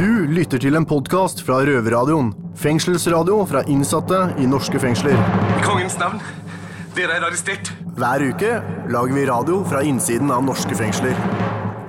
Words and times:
Du 0.00 0.24
lytter 0.32 0.56
til 0.56 0.78
en 0.78 0.86
podkast 0.88 1.42
fra 1.44 1.58
Røverradioen. 1.68 2.30
Fengselsradio 2.56 3.34
fra 3.44 3.60
innsatte 3.68 4.20
i 4.40 4.46
norske 4.48 4.80
fengsler. 4.80 5.12
I 5.12 5.64
kongens 5.66 5.98
navn. 6.00 6.22
Dere 6.96 7.18
er 7.18 7.26
arrestert. 7.26 7.68
Hver 7.98 8.24
uke 8.30 8.54
lager 8.88 9.18
vi 9.18 9.26
radio 9.28 9.58
fra 9.68 9.82
innsiden 9.84 10.32
av 10.32 10.40
norske 10.46 10.78
fengsler. 10.78 11.20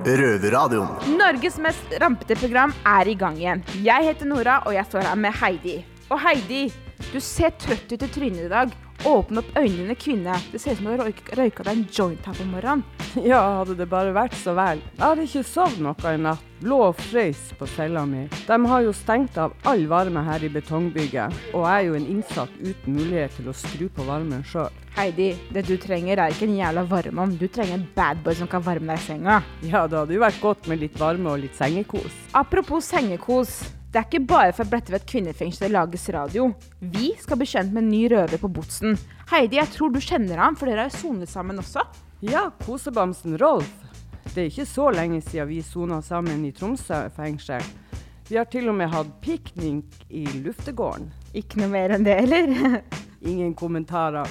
Røverradioen. 0.04 0.92
Norges 1.16 1.56
mest 1.64 1.96
rampete 2.04 2.36
program 2.42 2.76
er 2.84 3.14
i 3.14 3.16
gang 3.16 3.40
igjen. 3.40 3.64
Jeg 3.80 4.10
heter 4.10 4.28
Nora, 4.28 4.60
og 4.66 4.76
jeg 4.76 4.90
står 4.90 5.08
her 5.08 5.16
med 5.24 5.40
Heidi. 5.40 5.78
Og 6.12 6.20
Heidi, 6.20 6.66
du 7.14 7.16
ser 7.16 7.56
trøtt 7.64 7.96
ut 7.96 7.96
i 7.96 8.12
trynet 8.12 8.44
i 8.44 8.52
dag. 8.52 8.76
Åpne 9.04 9.40
opp 9.42 9.56
øynene, 9.58 9.94
kvinne. 9.98 10.36
Det 10.52 10.60
ser 10.62 10.72
ut 10.72 10.78
som 10.78 10.86
du 10.86 10.90
har 10.92 11.00
røyk- 11.08 11.32
røyka 11.34 11.64
deg 11.66 11.72
en 11.78 11.86
joint 11.90 12.26
her 12.28 12.34
på 12.38 12.44
morgenen. 12.46 12.84
Ja, 13.28 13.40
hadde 13.58 13.74
det 13.76 13.88
bare 13.90 14.12
vært 14.16 14.32
så 14.40 14.54
vel. 14.56 14.78
Jeg 14.96 15.02
hadde 15.02 15.24
ikke 15.26 15.42
sovet 15.44 15.80
noe 15.84 16.12
i 16.14 16.20
natt. 16.22 16.46
Lå 16.64 16.78
og 16.86 16.94
frøys 16.96 17.40
på 17.58 17.66
cella 17.74 18.04
mi. 18.08 18.22
De 18.46 18.56
har 18.70 18.84
jo 18.86 18.92
stengt 18.94 19.36
av 19.42 19.52
all 19.68 19.82
varme 19.90 20.22
her 20.24 20.44
i 20.46 20.48
betongbygget, 20.54 21.34
og 21.52 21.66
jeg 21.66 21.74
er 21.82 21.88
jo 21.88 21.96
en 21.98 22.06
innsatt 22.14 22.54
uten 22.62 22.94
mulighet 22.96 23.34
til 23.36 23.50
å 23.50 23.56
skru 23.58 23.88
på 23.92 24.06
varmen 24.06 24.44
sjøl. 24.46 24.70
Heidi, 24.96 25.32
det 25.52 25.66
du 25.68 25.74
trenger 25.82 26.22
er 26.22 26.32
ikke 26.32 26.46
en 26.46 26.56
jævla 26.60 26.86
varmeovn. 26.88 27.36
Du 27.40 27.48
trenger 27.52 27.80
en 27.80 27.86
badboy 27.96 28.38
som 28.38 28.48
kan 28.48 28.62
varme 28.64 28.94
deg 28.94 29.02
i 29.02 29.06
senga. 29.10 29.40
Ja, 29.66 29.84
det 29.90 29.98
hadde 29.98 30.14
jo 30.16 30.22
vært 30.22 30.40
godt 30.40 30.70
med 30.70 30.80
litt 30.86 30.96
varme 31.02 31.34
og 31.34 31.42
litt 31.42 31.58
sengekos. 31.58 32.16
Apropos 32.38 32.88
sengekos. 32.94 33.58
Det 33.92 34.00
er 34.00 34.06
ikke 34.06 34.24
bare 34.24 34.52
fra 34.56 34.64
Bredtvet 34.64 35.02
kvinnefengsel 35.04 35.66
det 35.66 35.74
lages 35.74 36.06
radio. 36.14 36.46
Vi 36.80 37.10
skal 37.20 37.36
bli 37.36 37.48
kjent 37.50 37.74
med 37.74 37.82
en 37.82 37.90
ny 37.92 38.06
røver 38.08 38.40
på 38.40 38.48
Botsen. 38.48 38.96
Heidi, 39.28 39.58
jeg 39.58 39.68
tror 39.74 39.92
du 39.92 39.98
kjenner 40.00 40.40
ham, 40.40 40.56
for 40.56 40.70
dere 40.70 40.86
har 40.86 40.88
jo 40.88 40.96
sonet 40.96 41.28
sammen 41.28 41.60
også. 41.60 41.84
Ja, 42.24 42.46
kosebamsen 42.64 43.36
Rolf. 43.36 43.68
Det 44.32 44.46
er 44.46 44.48
ikke 44.48 44.64
så 44.70 44.88
lenge 44.96 45.20
siden 45.20 45.50
vi 45.50 45.60
sona 45.60 46.00
sammen 46.00 46.40
i 46.48 46.54
Tromsø 46.56 47.02
fengsel. 47.12 47.60
Vi 48.30 48.38
har 48.40 48.48
til 48.48 48.72
og 48.72 48.78
med 48.78 48.88
hatt 48.94 49.12
piknik 49.20 50.06
i 50.08 50.24
luftegården. 50.40 51.10
Ikke 51.36 51.60
noe 51.60 51.68
mer 51.74 51.92
enn 51.92 52.08
det, 52.08 52.16
eller? 52.22 52.78
Ingen 53.28 53.52
kommentarer. 53.52 54.24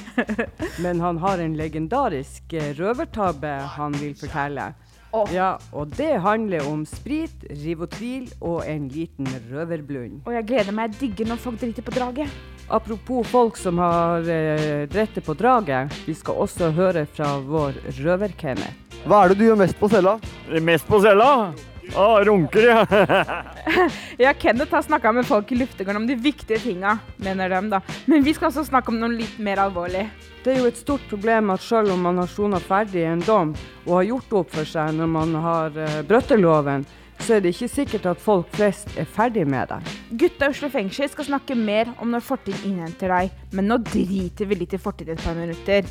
Men 0.82 1.06
han 1.06 1.22
har 1.22 1.38
en 1.38 1.54
legendarisk 1.60 2.58
eh, 2.58 2.74
røvertabbe 2.82 3.54
han 3.78 3.94
vil 4.02 4.18
fortelle. 4.18 4.72
Åh. 5.12 5.34
Ja, 5.36 5.58
og 5.76 5.92
det 5.98 6.14
handler 6.24 6.64
om 6.72 6.86
sprit, 6.88 7.44
Rivotril 7.50 8.30
og 8.40 8.64
en 8.68 8.88
liten 8.94 9.28
røverblund. 9.52 10.22
Og 10.26 10.36
jeg 10.38 10.48
gleder 10.48 10.76
meg. 10.76 10.94
Jeg 10.94 11.02
digger 11.02 11.34
når 11.34 11.42
folk 11.44 11.60
driter 11.60 11.84
på 11.84 11.96
draget. 11.96 12.32
Apropos 12.72 13.28
folk 13.28 13.58
som 13.60 13.82
har 13.84 14.24
eh, 14.32 14.86
drettet 14.88 15.26
på 15.28 15.36
draget, 15.36 15.92
vi 16.08 16.16
skal 16.16 16.40
også 16.46 16.72
høre 16.78 17.04
fra 17.12 17.34
vår 17.44 17.76
røver-Kenneth. 18.00 18.78
Hva 19.04 19.26
er 19.26 19.34
det 19.34 19.42
du 19.42 19.48
gjør 19.50 19.60
mest 19.60 19.76
på 19.82 19.90
cella? 19.92 20.16
Mest 20.62 20.88
på 20.88 21.02
cella? 21.04 21.52
Ah, 21.96 22.24
runker, 22.24 22.68
ja. 22.68 22.86
Ja, 24.18 24.34
Kenneth 24.34 24.74
har 24.74 24.82
snakka 24.82 25.12
med 25.12 25.26
folk 25.26 25.52
i 25.52 25.56
luftegården 25.56 26.02
om 26.02 26.08
de 26.08 26.16
viktige 26.16 26.60
tinga, 26.60 26.98
mener 27.18 27.50
de, 27.50 27.62
da. 27.70 27.82
Men 28.06 28.24
vi 28.24 28.34
skal 28.34 28.48
også 28.48 28.64
snakke 28.70 28.94
om 28.94 29.00
noe 29.02 29.12
litt 29.12 29.40
mer 29.44 29.60
alvorlig. 29.66 30.06
Det 30.44 30.54
er 30.54 30.62
jo 30.62 30.70
et 30.72 30.80
stort 30.80 31.04
problem 31.10 31.52
at 31.54 31.62
selv 31.62 31.94
om 31.94 32.02
man 32.08 32.22
har 32.22 32.32
sona 32.32 32.62
ferdig 32.64 33.04
en 33.06 33.24
dom 33.26 33.52
og 33.86 33.94
har 33.98 34.08
gjort 34.08 34.36
opp 34.40 34.56
for 34.56 34.68
seg 34.68 34.96
når 34.98 35.12
man 35.12 35.36
har 35.44 35.76
uh, 35.78 36.00
brutt 36.08 36.32
loven, 36.40 36.86
så 37.22 37.36
er 37.36 37.44
det 37.44 37.52
ikke 37.54 37.70
sikkert 37.70 38.08
at 38.10 38.22
folk 38.22 38.48
flest 38.56 38.96
er 38.98 39.06
ferdig 39.06 39.44
med 39.50 39.70
det. 39.70 39.82
Gutta 40.24 40.48
i 40.48 40.56
Oslo 40.56 40.72
fengsel 40.74 41.12
skal 41.12 41.28
snakke 41.28 41.58
mer 41.60 41.92
om 42.02 42.10
når 42.14 42.24
fortid 42.26 42.66
innhenter 42.66 43.14
deg, 43.14 43.36
men 43.54 43.70
nå 43.70 43.78
driter 43.86 44.50
vi 44.50 44.58
litt 44.64 44.74
i 44.74 44.82
fortid 44.82 45.12
et 45.14 45.22
par 45.22 45.38
minutter. 45.38 45.86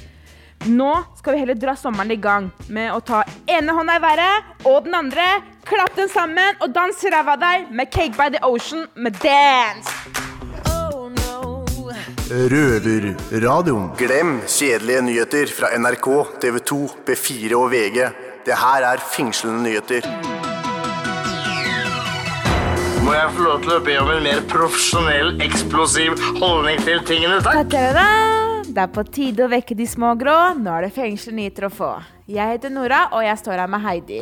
Nå 0.67 1.05
skal 1.17 1.33
vi 1.33 1.39
heller 1.41 1.57
dra 1.57 1.73
sommeren 1.77 2.11
i 2.13 2.19
gang 2.21 2.51
med 2.69 2.93
å 2.93 3.01
ta 3.01 3.23
ene 3.49 3.73
hånda 3.73 3.97
i 3.97 4.03
været 4.03 4.67
og 4.69 4.85
den 4.85 4.97
andre, 4.99 5.25
klapp 5.65 5.95
den 5.97 6.11
sammen 6.13 6.59
og 6.61 6.75
dans 6.75 7.05
ræva 7.15 7.37
deg 7.41 7.71
med 7.73 7.89
Cake 7.89 8.13
by 8.19 8.29
the 8.35 8.43
Ocean 8.45 8.85
med 8.95 9.17
Dance. 9.23 9.89
Røverradioen. 12.31 13.89
Glem 13.99 14.37
kjedelige 14.47 15.01
nyheter 15.03 15.51
fra 15.51 15.73
NRK, 15.75 16.07
TV 16.45 16.61
2, 16.63 16.79
B4 17.09 17.57
og 17.59 17.73
VG. 17.73 18.05
Det 18.47 18.61
her 18.61 18.87
er 18.87 19.03
fengslende 19.03 19.65
nyheter. 19.65 20.07
Må 23.01 23.17
jeg 23.17 23.33
få 23.35 23.49
lov 23.49 23.65
til 23.65 23.75
å 23.75 23.81
be 23.89 23.99
om 24.05 24.13
en 24.13 24.23
mer 24.29 24.45
profesjonell, 24.53 25.35
eksplosiv 25.43 26.21
holdning 26.39 26.79
til 26.87 27.03
tingene, 27.09 27.41
takk? 27.43 27.65
Ta-ta-da! 27.65 28.50
Det 28.71 28.79
er 28.79 28.91
på 28.95 29.03
tide 29.03 29.43
å 29.43 29.51
vekke 29.51 29.75
de 29.75 29.87
små 29.89 30.13
grå. 30.19 30.37
Nå 30.63 30.71
er 30.77 30.87
det 30.87 30.95
fengselsnyheter 30.95 31.67
å 31.67 31.73
få. 31.75 31.89
Jeg 32.31 32.53
heter 32.53 32.71
Nora, 32.71 33.09
og 33.17 33.25
jeg 33.27 33.41
står 33.41 33.65
her 33.65 33.73
med 33.73 33.83
Heidi. 33.83 34.21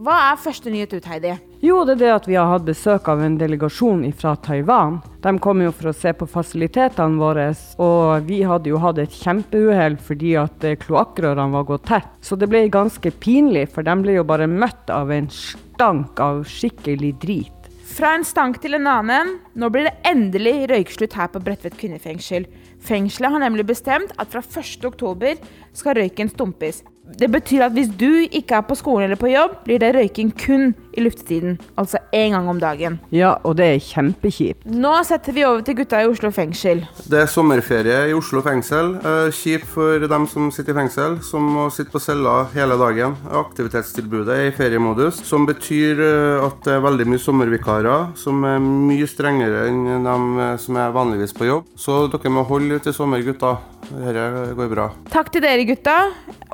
Hva 0.00 0.14
er 0.30 0.38
første 0.40 0.72
nyhet 0.72 0.94
ut, 0.96 1.04
Heidi? 1.04 1.34
Jo, 1.60 1.82
det 1.84 1.98
er 1.98 2.00
det 2.00 2.12
at 2.14 2.28
vi 2.30 2.38
har 2.38 2.48
hatt 2.48 2.64
besøk 2.64 3.10
av 3.12 3.20
en 3.20 3.36
delegasjon 3.36 4.06
fra 4.16 4.32
Taiwan. 4.40 5.02
De 5.20 5.34
kom 5.44 5.60
jo 5.60 5.74
for 5.76 5.90
å 5.90 5.92
se 5.92 6.14
på 6.16 6.30
fasilitetene 6.32 7.20
våre, 7.20 7.50
og 7.76 8.24
vi 8.24 8.40
hadde 8.48 8.72
jo 8.72 8.80
hatt 8.80 9.02
et 9.04 9.20
kjempeuhell 9.20 10.00
fordi 10.00 10.32
at 10.40 10.64
eh, 10.64 10.78
kloakkrørene 10.80 11.52
var 11.58 11.68
gått 11.68 11.84
tett. 11.92 12.08
Så 12.24 12.40
det 12.40 12.48
ble 12.48 12.64
ganske 12.72 13.12
pinlig, 13.20 13.68
for 13.74 13.84
de 13.84 14.00
ble 14.00 14.16
jo 14.16 14.24
bare 14.24 14.48
møtt 14.48 14.88
av 14.88 15.12
en 15.12 15.28
stank 15.28 16.24
av 16.24 16.46
skikkelig 16.48 17.18
drit. 17.20 17.59
Fra 17.90 18.12
en 18.14 18.24
stank 18.24 18.60
til 18.62 18.76
en 18.78 18.86
annen. 18.86 19.34
Nå 19.58 19.68
blir 19.72 19.88
det 19.88 19.96
endelig 20.06 20.68
røykeslutt 20.70 21.16
her 21.18 21.30
på 21.32 21.42
Bredtvet 21.42 21.74
kvinnefengsel. 21.80 22.46
Fengselet 22.80 23.34
har 23.34 23.42
nemlig 23.42 23.66
bestemt 23.72 24.14
at 24.20 24.30
fra 24.30 24.42
1.10 24.44 25.40
skal 25.76 25.98
røyken 25.98 26.30
stumpes. 26.30 26.84
Det 27.18 27.26
betyr 27.32 27.66
at 27.66 27.74
hvis 27.74 27.90
du 27.98 28.22
ikke 28.30 28.60
er 28.60 28.66
på 28.68 28.76
skolen 28.78 29.08
eller 29.08 29.18
på 29.18 29.32
jobb, 29.32 29.58
blir 29.66 29.82
det 29.82 29.90
røyking 29.96 30.30
kun 30.38 30.70
i 30.96 31.04
luftetiden. 31.04 31.58
Altså 31.78 31.98
én 32.12 32.34
gang 32.34 32.48
om 32.50 32.58
dagen. 32.60 32.98
Ja, 33.14 33.36
og 33.44 33.56
det 33.60 33.66
er 33.74 33.82
kjempekjipt. 33.84 34.66
Nå 34.70 34.92
setter 35.06 35.34
vi 35.36 35.44
over 35.46 35.62
til 35.66 35.76
gutta 35.78 36.00
i 36.02 36.08
Oslo 36.10 36.30
fengsel. 36.34 36.82
Det 37.10 37.20
er 37.22 37.30
sommerferie 37.30 38.00
i 38.10 38.14
Oslo 38.16 38.42
fengsel. 38.44 38.96
Eh, 39.00 39.30
Kjipt 39.40 39.68
for 39.70 40.06
dem 40.10 40.26
som 40.30 40.50
sitter 40.54 40.74
i 40.74 40.78
fengsel, 40.80 41.18
som 41.26 41.46
må 41.54 41.68
sitte 41.74 41.92
på 41.94 42.02
cella 42.02 42.44
hele 42.54 42.76
dagen. 42.80 43.16
Aktivitetstilbudet 43.40 44.34
er 44.36 44.48
i 44.50 44.54
feriemodus, 44.56 45.20
som 45.26 45.46
betyr 45.48 46.00
eh, 46.04 46.44
at 46.46 46.60
det 46.66 46.76
er 46.76 46.84
veldig 46.84 47.06
mye 47.12 47.22
sommervikarer, 47.22 48.10
som 48.18 48.44
er 48.48 48.58
mye 48.62 49.08
strengere 49.10 49.66
enn 49.70 50.04
dem 50.06 50.28
eh, 50.38 50.56
som 50.62 50.78
er 50.80 50.94
vanligvis 50.96 51.34
på 51.36 51.48
jobb. 51.48 51.68
Så 51.78 52.04
dere 52.12 52.32
må 52.32 52.46
holde 52.48 52.80
ut 52.80 52.90
i 52.90 52.96
sommer, 52.96 53.22
gutta. 53.26 53.56
Dette 53.90 54.54
går 54.58 54.70
bra. 54.70 54.90
Takk 55.10 55.30
til 55.34 55.42
dere, 55.44 55.64
gutta. 55.68 55.96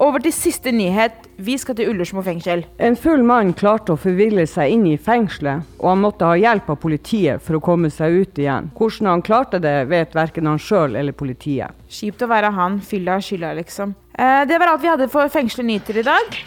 Over 0.02 0.22
til 0.24 0.32
siste 0.36 0.72
nyhet. 0.72 1.24
Vi 1.36 1.58
skal 1.60 1.76
til 1.76 1.90
Ullersmo 1.92 2.22
fengsel. 2.24 2.62
En 2.80 2.96
full 2.96 3.20
mann 3.26 3.52
klarte 3.56 3.92
å 3.92 4.00
forville 4.00 4.46
seg 4.48 4.72
inn 4.72 4.86
i 4.88 4.96
fengselet, 4.96 5.66
og 5.76 5.90
han 5.90 6.00
måtte 6.00 6.30
ha 6.30 6.36
hjelp 6.40 6.70
av 6.72 6.78
politiet 6.80 7.44
for 7.44 7.58
å 7.58 7.62
komme 7.64 7.90
seg 7.92 8.22
ut 8.22 8.40
igjen. 8.40 8.70
Hvordan 8.78 9.10
han 9.10 9.24
klarte 9.26 9.60
det, 9.60 9.74
vet 9.90 10.16
verken 10.16 10.48
han 10.48 10.60
sjøl 10.62 10.96
eller 10.96 11.12
politiet. 11.12 11.76
Kjipt 11.92 12.24
å 12.24 12.30
være 12.32 12.54
han. 12.56 12.80
Fylla 12.80 13.18
skylda, 13.20 13.52
liksom. 13.60 13.92
Eh, 14.16 14.46
det 14.48 14.56
var 14.62 14.72
alt 14.72 14.84
vi 14.84 14.92
hadde 14.94 15.12
for 15.12 15.28
fengsel 15.28 15.68
nyheter 15.68 16.00
i 16.00 16.06
dag. 16.08 16.40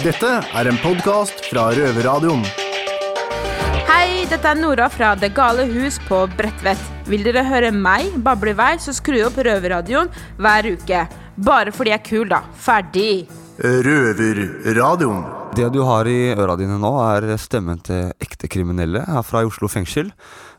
Dette 0.00 0.32
er 0.40 0.72
en 0.72 0.80
podkast 0.80 1.44
fra 1.50 1.68
Røverradioen. 1.76 2.44
Hei, 3.86 4.24
dette 4.28 4.48
er 4.48 4.58
Nora 4.58 4.88
fra 4.92 5.14
Det 5.14 5.34
gale 5.36 5.68
hus 5.68 6.00
på 6.08 6.24
Bredtvet. 6.36 6.80
Vil 7.06 7.24
dere 7.24 7.44
høre 7.46 7.70
meg 7.72 8.16
bable 8.24 8.56
i 8.56 8.58
vei, 8.58 8.74
så 8.80 8.96
skru 8.96 9.20
opp 9.28 9.36
Røverradioen 9.36 10.08
hver 10.40 10.72
uke. 10.72 11.08
Bare 11.36 11.72
fordi 11.72 11.92
jeg 11.92 12.00
er 12.00 12.08
kul, 12.08 12.30
da. 12.32 12.46
Ferdig. 12.56 13.26
Røverradioen. 13.58 15.24
Det 15.56 15.70
du 15.72 15.78
har 15.88 16.04
i 16.10 16.34
øra 16.36 16.56
dine 16.60 16.76
nå, 16.80 16.90
er 17.00 17.30
stemmen 17.40 17.78
til 17.86 18.10
ekte 18.20 18.48
kriminelle 18.52 19.00
her 19.08 19.22
fra 19.24 19.40
Oslo 19.48 19.68
fengsel. 19.72 20.10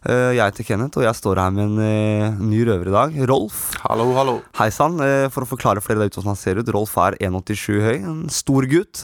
Eh, 0.08 0.34
Jeg 0.34 0.42
heter 0.42 0.66
Kenneth, 0.66 0.98
og 0.98 1.04
jeg 1.06 1.14
står 1.20 1.38
her 1.44 1.52
med 1.54 1.64
en 1.68 1.78
eh, 1.84 2.40
ny 2.42 2.64
røver 2.66 2.90
i 2.90 2.96
dag. 2.96 3.20
Rolf. 3.30 3.60
Hallo, 3.84 4.08
hallo. 4.18 4.36
Hei 4.58 4.70
sann. 4.74 4.98
eh, 5.04 5.28
For 5.30 5.46
å 5.46 5.50
forklare 5.52 5.84
flere 5.86 6.00
der 6.02 6.10
ute 6.10 6.18
hvordan 6.18 6.34
han 6.34 6.42
ser 6.42 6.58
ut. 6.58 6.74
Rolf 6.74 6.98
er 6.98 7.18
1,87 7.22 7.82
høy, 7.86 7.96
en 8.02 8.24
stor 8.34 8.66
gutt. 8.72 9.04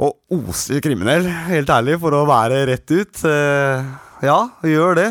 Og 0.00 0.16
oser 0.32 0.80
kriminell, 0.80 1.26
helt 1.50 1.68
ærlig, 1.74 1.98
for 2.00 2.14
å 2.16 2.22
være 2.30 2.62
rett 2.70 2.94
ut. 2.94 3.24
Ja, 4.22 4.38
gjør 4.62 4.94
det. 5.00 5.08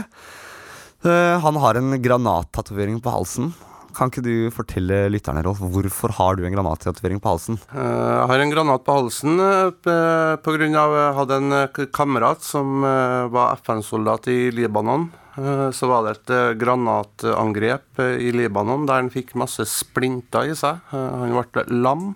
Eh, 1.03 1.35
Han 1.43 1.55
har 1.59 1.75
en 1.79 1.91
granattatovering 2.01 3.01
på 3.03 3.11
halsen. 3.11 3.51
Kan 3.97 4.11
ikke 4.11 4.21
du 4.23 4.33
fortelle 4.53 5.09
lytterne, 5.11 5.41
Rolf, 5.43 5.59
hvorfor 5.59 6.11
har 6.15 6.35
du 6.37 6.43
en 6.45 6.53
granattatovering 6.53 7.19
på 7.23 7.31
halsen? 7.33 7.57
Eh, 7.73 7.79
Jeg 7.79 8.27
har 8.31 8.39
en 8.43 8.51
granat 8.53 8.83
på 8.85 8.95
halsen 8.95 9.37
pga. 9.37 9.71
p- 9.83 10.37
på 10.45 10.53
grunn 10.55 10.75
av 10.77 10.93
jeg 10.95 11.15
hadde 11.17 11.37
en 11.41 11.51
eh, 11.57 11.85
kamerat 11.91 12.41
som 12.45 12.83
eh, 12.85 13.27
var 13.33 13.55
FN-soldat 13.57 14.27
i 14.29 14.51
Libanon. 14.51 15.09
Eh, 15.37 15.71
Så 15.71 15.87
var 15.89 16.03
det 16.05 16.11
et 16.19 16.29
eh, 16.29 16.53
granatangrep 16.61 17.99
eh, 17.99 18.17
i 18.27 18.31
Libanon 18.31 18.85
der 18.85 19.01
han 19.01 19.09
fikk 19.09 19.33
masse 19.35 19.65
splinter 19.65 20.47
i 20.51 20.55
seg. 20.55 20.79
Eh, 20.93 21.09
Han 21.19 21.33
ble 21.51 21.65
lam 21.81 22.15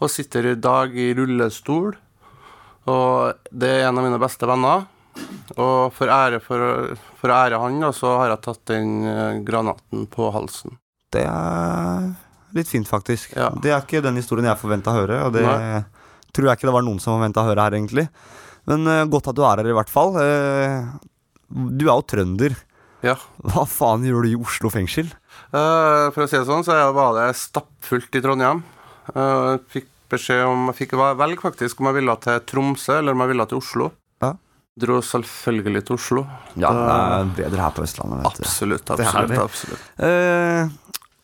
og 0.00 0.10
sitter 0.10 0.50
i 0.52 0.54
dag 0.60 0.92
i 0.92 1.14
rullestol. 1.16 1.94
Og 2.86 3.34
det 3.50 3.70
er 3.80 3.88
en 3.88 3.98
av 3.98 4.04
mine 4.04 4.18
beste 4.20 4.46
venner. 4.46 4.84
Og 5.56 5.92
for 5.96 6.06
ære, 6.12 6.40
ære 7.24 7.58
han, 7.62 7.80
så 7.94 8.18
har 8.18 8.28
jeg 8.34 8.42
tatt 8.44 8.64
den 8.66 9.04
eh, 9.06 9.38
granaten 9.46 10.04
på 10.12 10.28
halsen. 10.34 10.76
Det 11.14 11.24
er 11.28 12.08
litt 12.56 12.70
fint, 12.70 12.88
faktisk. 12.88 13.36
Ja. 13.36 13.50
Det 13.62 13.72
er 13.72 13.84
ikke 13.84 14.04
den 14.04 14.18
historien 14.18 14.48
jeg 14.48 14.60
forventa 14.60 14.92
å 14.92 14.98
høre, 15.00 15.20
og 15.26 15.34
det 15.36 15.44
Nei. 15.46 15.82
tror 16.34 16.50
jeg 16.50 16.58
ikke 16.58 16.70
det 16.70 16.76
var 16.76 16.86
noen 16.86 17.02
som 17.02 17.16
forventa 17.16 17.44
å 17.44 17.50
høre 17.50 17.66
her, 17.66 17.76
egentlig. 17.78 18.06
Men 18.66 18.88
uh, 18.90 19.04
godt 19.10 19.30
at 19.30 19.38
du 19.38 19.44
er 19.46 19.62
her, 19.62 19.70
i 19.70 19.76
hvert 19.76 19.92
fall. 19.92 20.16
Uh, 20.18 20.96
du 21.50 21.86
er 21.86 21.94
jo 21.94 22.06
trønder. 22.10 22.56
Ja. 23.06 23.16
Hva 23.44 23.66
faen 23.68 24.06
gjør 24.06 24.26
du 24.26 24.32
i 24.32 24.38
Oslo 24.40 24.70
fengsel? 24.72 25.12
Uh, 25.52 26.08
for 26.14 26.24
å 26.24 26.30
si 26.30 26.38
det 26.38 26.46
sånn, 26.48 26.64
så 26.66 26.78
var 26.96 27.14
det 27.18 27.28
stappfullt 27.38 28.18
i 28.18 28.24
Trondheim. 28.24 28.64
Uh, 29.12 29.60
fikk 29.70 29.86
beskjed 30.10 30.44
om 30.46 30.68
Jeg 30.70 30.78
fikk 30.80 30.96
velge 30.98 31.42
faktisk 31.42 31.80
om 31.80 31.90
jeg 31.90 31.98
ville 32.00 32.16
til 32.22 32.42
Tromsø 32.50 32.98
eller 33.00 33.16
om 33.16 33.24
jeg 33.24 33.32
ville 33.32 33.46
til 33.50 33.60
Oslo. 33.60 33.90
Ja. 34.22 34.32
Dro 34.82 34.98
selvfølgelig 35.02 35.82
til 35.88 35.96
Oslo. 35.96 36.24
Ja, 36.54 36.70
det 36.76 36.96
er 36.96 37.30
bedre 37.40 37.64
her 37.64 37.74
på 37.74 37.84
Østlandet. 37.86 38.26
Absolutt. 38.28 38.92
Absolutt, 38.92 39.38
absolutt. 39.40 39.86
Eh, 39.96 40.68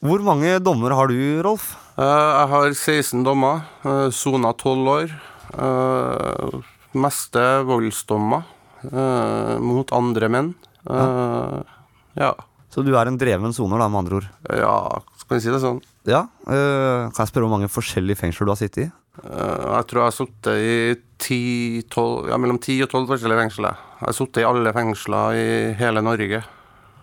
hvor 0.03 0.23
mange 0.27 0.57
dommer 0.65 0.95
har 0.99 1.09
du, 1.13 1.17
Rolf? 1.47 1.73
Eh, 1.97 2.03
jeg 2.03 2.51
har 2.53 2.69
16 2.75 3.25
dommer. 3.27 3.63
Uh, 3.87 4.09
Sona 4.15 4.53
12 4.59 4.93
år. 4.97 5.17
Uh, 5.53 6.63
meste 6.97 7.43
voldsdommer 7.69 8.43
eh, 8.85 9.59
mot 9.63 9.93
andre 9.97 10.29
menn. 10.33 10.51
Eh, 10.89 11.77
ja. 12.21 12.33
Så 12.73 12.85
du 12.85 12.95
er 12.97 13.09
en 13.09 13.19
dreven 13.21 13.53
soner, 13.57 13.81
da, 13.81 13.89
med 13.93 14.03
andre 14.05 14.19
ord? 14.21 14.29
ja, 14.57 14.75
skal 15.21 15.37
vi 15.39 15.45
si 15.45 15.53
det 15.53 15.61
sånn. 15.63 15.81
Ja. 16.09 16.25
eh, 16.49 17.09
kan 17.13 17.23
jeg 17.23 17.31
spørre 17.31 17.47
hvor 17.47 17.55
mange 17.59 17.71
forskjellige 17.73 18.21
fengsler 18.23 18.49
du 18.49 18.53
har 18.55 18.61
sittet 18.61 18.83
i? 18.87 18.89
Eh, 19.23 19.65
jeg 19.77 19.89
tror 19.91 20.03
jeg 20.03 20.09
har 20.09 20.17
sittet 20.17 20.67
i 20.67 20.75
10, 21.21 21.85
12, 21.93 22.33
ja, 22.33 22.41
mellom 22.41 22.59
10 22.61 22.81
og 22.87 22.91
12 22.93 23.09
forskjellige 23.13 23.43
fengsler. 23.45 23.81
Jeg 24.01 24.09
har 24.09 24.19
sittet 24.19 24.43
i 24.43 24.49
alle 24.49 24.75
fengsler 24.77 25.39
i 25.39 25.49
hele 25.81 26.05
Norge. 26.05 26.43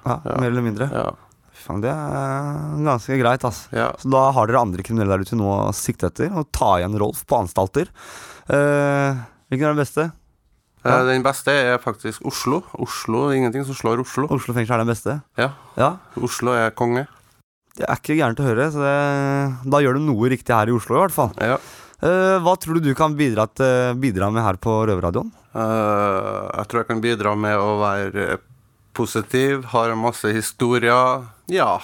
Ja, 0.05 0.19
Mer 0.25 0.49
eller 0.49 0.65
mindre? 0.65 0.89
Ja. 0.93 1.09
Faen, 1.69 1.83
det 1.85 1.91
er 1.93 2.79
ganske 2.87 3.17
greit, 3.21 3.43
ass. 3.45 3.67
ja. 3.75 3.91
Så 4.01 4.09
da 4.09 4.23
har 4.33 4.49
dere 4.49 4.63
andre 4.65 4.81
kriminelle 4.85 5.13
der 5.19 5.21
ute 5.27 5.37
nå 5.37 5.45
å 5.69 5.73
sikte 5.77 6.09
etter, 6.09 6.31
og 6.33 6.47
ta 6.55 6.79
igjen 6.79 6.97
Rolf 6.97 7.21
på 7.29 7.37
anstalter. 7.43 7.91
Eh, 8.49 9.19
hvilken 9.53 9.67
er 9.69 9.75
den 9.75 9.83
beste? 9.83 10.07
Eh, 10.81 11.03
Den 11.05 11.21
beste 11.25 11.51
er 11.53 11.77
faktisk 11.83 12.25
Oslo. 12.25 12.63
Oslo, 12.73 13.27
det 13.29 13.35
er 13.35 13.41
Ingenting 13.43 13.65
som 13.67 13.75
slår 13.77 14.01
Oslo. 14.01 14.25
Oslo 14.33 14.55
fengsel 14.57 14.79
er 14.79 14.81
den 14.81 14.89
beste? 14.89 15.17
Ja. 15.37 15.51
Ja, 15.77 15.91
Oslo 16.17 16.55
er 16.57 16.71
konge. 16.73 17.05
Det 17.77 17.85
er 17.85 17.99
ikke 18.01 18.17
gærent 18.17 18.39
å 18.41 18.47
høre, 18.49 18.65
så 18.73 18.81
det, 18.81 19.69
da 19.69 19.79
gjør 19.85 19.99
du 19.99 20.07
noe 20.09 20.29
riktig 20.33 20.55
her 20.55 20.67
i 20.71 20.73
Oslo, 20.75 20.97
i 20.97 21.03
hvert 21.05 21.13
fall. 21.15 21.29
Ja. 21.37 21.59
Eh, 22.01 22.37
hva 22.41 22.55
tror 22.57 22.79
du 22.79 22.87
du 22.89 22.95
kan 22.97 23.13
bidra, 23.19 23.45
til, 23.53 23.93
bidra 24.01 24.31
med 24.33 24.41
her 24.43 24.57
på 24.57 24.73
Røverradioen? 24.89 25.29
Eh, 25.53 26.49
jeg 26.57 26.65
tror 26.71 26.81
jeg 26.81 26.87
kan 26.89 27.01
bidra 27.03 27.35
med 27.37 27.59
å 27.59 27.75
være 27.83 28.39
positiv, 28.97 29.63
har 29.73 29.93
masse 29.99 30.31
historier. 30.35 31.25
Ja, 31.51 31.79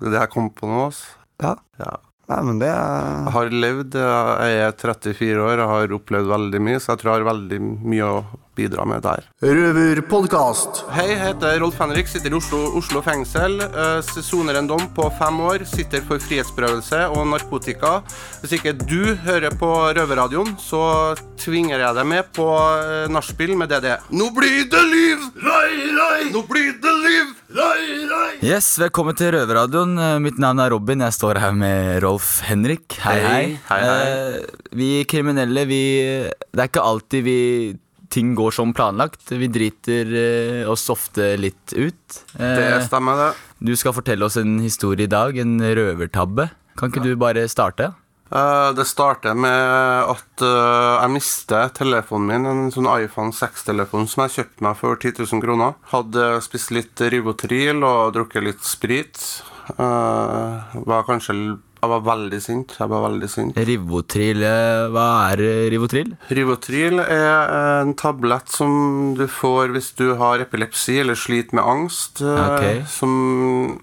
det 0.00 0.14
er 0.14 0.22
jeg 0.24 0.32
kom 0.34 0.50
på 0.54 0.68
nå. 0.70 0.86
altså. 0.90 1.16
Ja. 1.42 1.56
Ja. 1.80 1.96
Nei, 2.30 2.40
men 2.46 2.60
det 2.60 2.68
Jeg 2.68 2.78
er 2.78 3.30
har 3.34 3.48
levd, 3.50 3.96
jeg 3.98 4.58
er 4.62 4.74
34 4.78 5.40
år, 5.42 5.58
jeg 5.58 5.70
har 5.72 5.94
opplevd 5.96 6.28
veldig 6.30 6.60
mye, 6.62 6.78
så 6.78 6.92
jeg 6.92 7.00
tror 7.00 7.10
jeg 7.10 7.18
har 7.24 7.32
veldig 7.32 7.58
mye 7.90 8.06
å 8.06 8.20
bidra 8.56 8.84
med 8.84 9.02
der. 9.02 9.24
Røverpodkast. 9.42 10.82
Hei, 10.94 11.06
jeg 11.12 11.20
heter 11.22 11.58
Rolf 11.62 11.78
Henrik, 11.80 12.08
sitter 12.10 12.32
i 12.34 12.36
Oslo, 12.38 12.60
Oslo 12.78 13.00
fengsel. 13.04 13.60
eh, 13.62 14.00
Soner 14.20 14.58
en 14.60 14.66
dom 14.68 14.88
på 14.94 15.06
fem 15.18 15.40
år, 15.40 15.64
sitter 15.66 16.02
for 16.06 16.18
frihetsberøvelse 16.22 17.00
og 17.16 17.26
narkotika. 17.30 18.02
Hvis 18.42 18.52
ikke 18.58 18.74
du 18.78 19.14
hører 19.24 19.50
på 19.58 19.70
Røverradioen, 19.96 20.56
så 20.60 21.14
tvinger 21.40 21.78
jeg 21.80 21.94
deg 21.96 22.06
med 22.06 22.30
på 22.36 22.46
eh, 22.52 23.08
nachspiel 23.12 23.56
med 23.56 23.70
DDE. 23.72 23.96
Nå 24.12 24.30
blir 24.36 24.66
det 24.70 24.84
liv! 24.92 25.18
Rai, 25.40 25.74
rai! 25.96 26.30
Nå 26.34 26.42
blir 26.50 26.72
det 26.82 26.94
liv! 27.06 27.34
Rai, 27.50 28.06
rai! 28.06 28.30
Yes, 28.46 28.76
Velkommen 28.78 29.16
til 29.18 29.32
Røverradioen. 29.34 29.96
Eh, 29.98 30.18
Mitt 30.22 30.38
navn 30.38 30.60
er 30.62 30.70
Robin. 30.74 31.00
Jeg 31.06 31.16
står 31.16 31.40
her 31.42 31.52
med 31.56 32.02
Rolf 32.04 32.40
Henrik. 32.46 32.98
Hei, 33.02 33.18
hei. 33.20 33.28
Hei, 33.30 33.58
hei, 33.70 33.82
hei. 33.88 34.10
Eh, 34.40 34.66
Vi 34.76 34.90
kriminelle, 35.10 35.64
vi 35.66 35.80
Det 36.52 36.60
er 36.62 36.68
ikke 36.68 36.82
alltid 36.86 37.24
vi 37.26 37.38
ting 38.10 38.34
går 38.38 38.54
som 38.56 38.74
planlagt. 38.76 39.22
Vi 39.30 39.48
driter 39.52 40.10
eh, 40.18 40.68
oss 40.70 40.88
ofte 40.92 41.32
litt 41.40 41.72
ut. 41.76 42.20
Eh, 42.36 42.58
Det 42.58 42.84
stemmer, 42.88 43.16
det. 43.16 43.30
Du 43.60 43.74
skal 43.76 43.94
fortelle 43.96 44.26
oss 44.26 44.36
en 44.40 44.58
historie 44.64 45.06
i 45.06 45.10
dag, 45.10 45.36
en 45.38 45.58
røvertabbe. 45.62 46.50
Kan 46.80 46.90
ikke 46.92 47.04
du 47.04 47.14
bare 47.20 47.46
starte? 47.50 47.92
Eh, 48.30 48.68
det 48.78 48.86
starter 48.86 49.34
med 49.34 50.10
at 50.12 50.42
eh, 50.46 50.98
jeg 51.02 51.14
mistet 51.16 51.74
telefonen 51.80 52.28
min, 52.30 52.46
en 52.46 52.74
sånn 52.74 52.86
iPhone 52.92 53.34
6-telefon 53.34 54.06
som 54.10 54.22
jeg 54.26 54.36
kjøpte 54.36 54.66
meg 54.68 54.78
for 54.78 54.94
10 55.00 55.16
000 55.24 55.42
kroner. 55.42 55.74
Hadde 55.90 56.28
spist 56.46 56.70
litt 56.74 57.02
Rivotril 57.10 57.82
og 57.82 58.12
drukket 58.14 58.46
litt 58.46 58.62
sprit. 58.66 59.18
Eh, 59.74 60.78
var 60.86 61.06
kanskje 61.08 61.36
Jeg 61.80 61.88
var 61.88 62.02
veldig 62.04 62.40
sint. 62.44 62.74
Jeg 62.76 62.90
var 62.92 63.04
veldig 63.06 63.28
sint. 63.32 63.56
Rivotril, 63.70 64.42
eh, 64.44 64.82
hva 64.92 65.06
er 65.30 65.40
eh, 65.46 65.68
Rivotril? 65.72 66.10
Rivotril 66.28 67.00
er 67.00 67.54
en 67.80 67.94
tablett 67.96 68.52
som 68.52 69.14
du 69.16 69.24
får 69.30 69.72
hvis 69.72 69.88
du 69.96 70.10
har 70.20 70.44
epilepsi 70.44 70.98
eller 71.00 71.16
sliter 71.16 71.56
med 71.56 71.64
angst. 71.64 72.20
Okay. 72.20 72.84
Som 72.88 73.80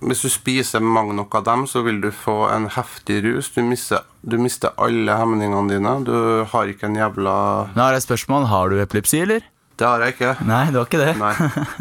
Hvis 0.00 0.22
du 0.22 0.30
spiser 0.32 0.80
mange 0.80 1.12
nok 1.12 1.34
av 1.34 1.42
dem, 1.44 1.66
så 1.66 1.82
vil 1.84 1.98
du 2.00 2.08
få 2.14 2.46
en 2.48 2.70
heftig 2.72 3.18
rus. 3.26 3.50
Du 3.52 3.60
mister, 3.66 4.06
du 4.22 4.38
mister 4.40 4.70
alle 4.78 5.16
hemningene 5.18 5.74
dine. 5.74 5.96
Du 6.06 6.46
har 6.52 6.70
ikke 6.70 6.86
en 6.88 6.96
jævla 6.96 7.34
Nå 7.74 7.82
har 7.82 7.92
jeg 7.92 8.04
et 8.04 8.06
spørsmål. 8.06 8.46
Har 8.48 8.70
du 8.70 8.78
epilepsi, 8.80 9.20
eller? 9.26 9.42
Det 9.76 9.88
har 9.88 10.00
jeg 10.04 10.14
ikke. 10.14 10.36
Nei, 10.46 10.62
du 10.70 10.78
har 10.78 10.88
ikke 10.88 11.02
det? 11.02 11.12
Nei. 11.18 11.34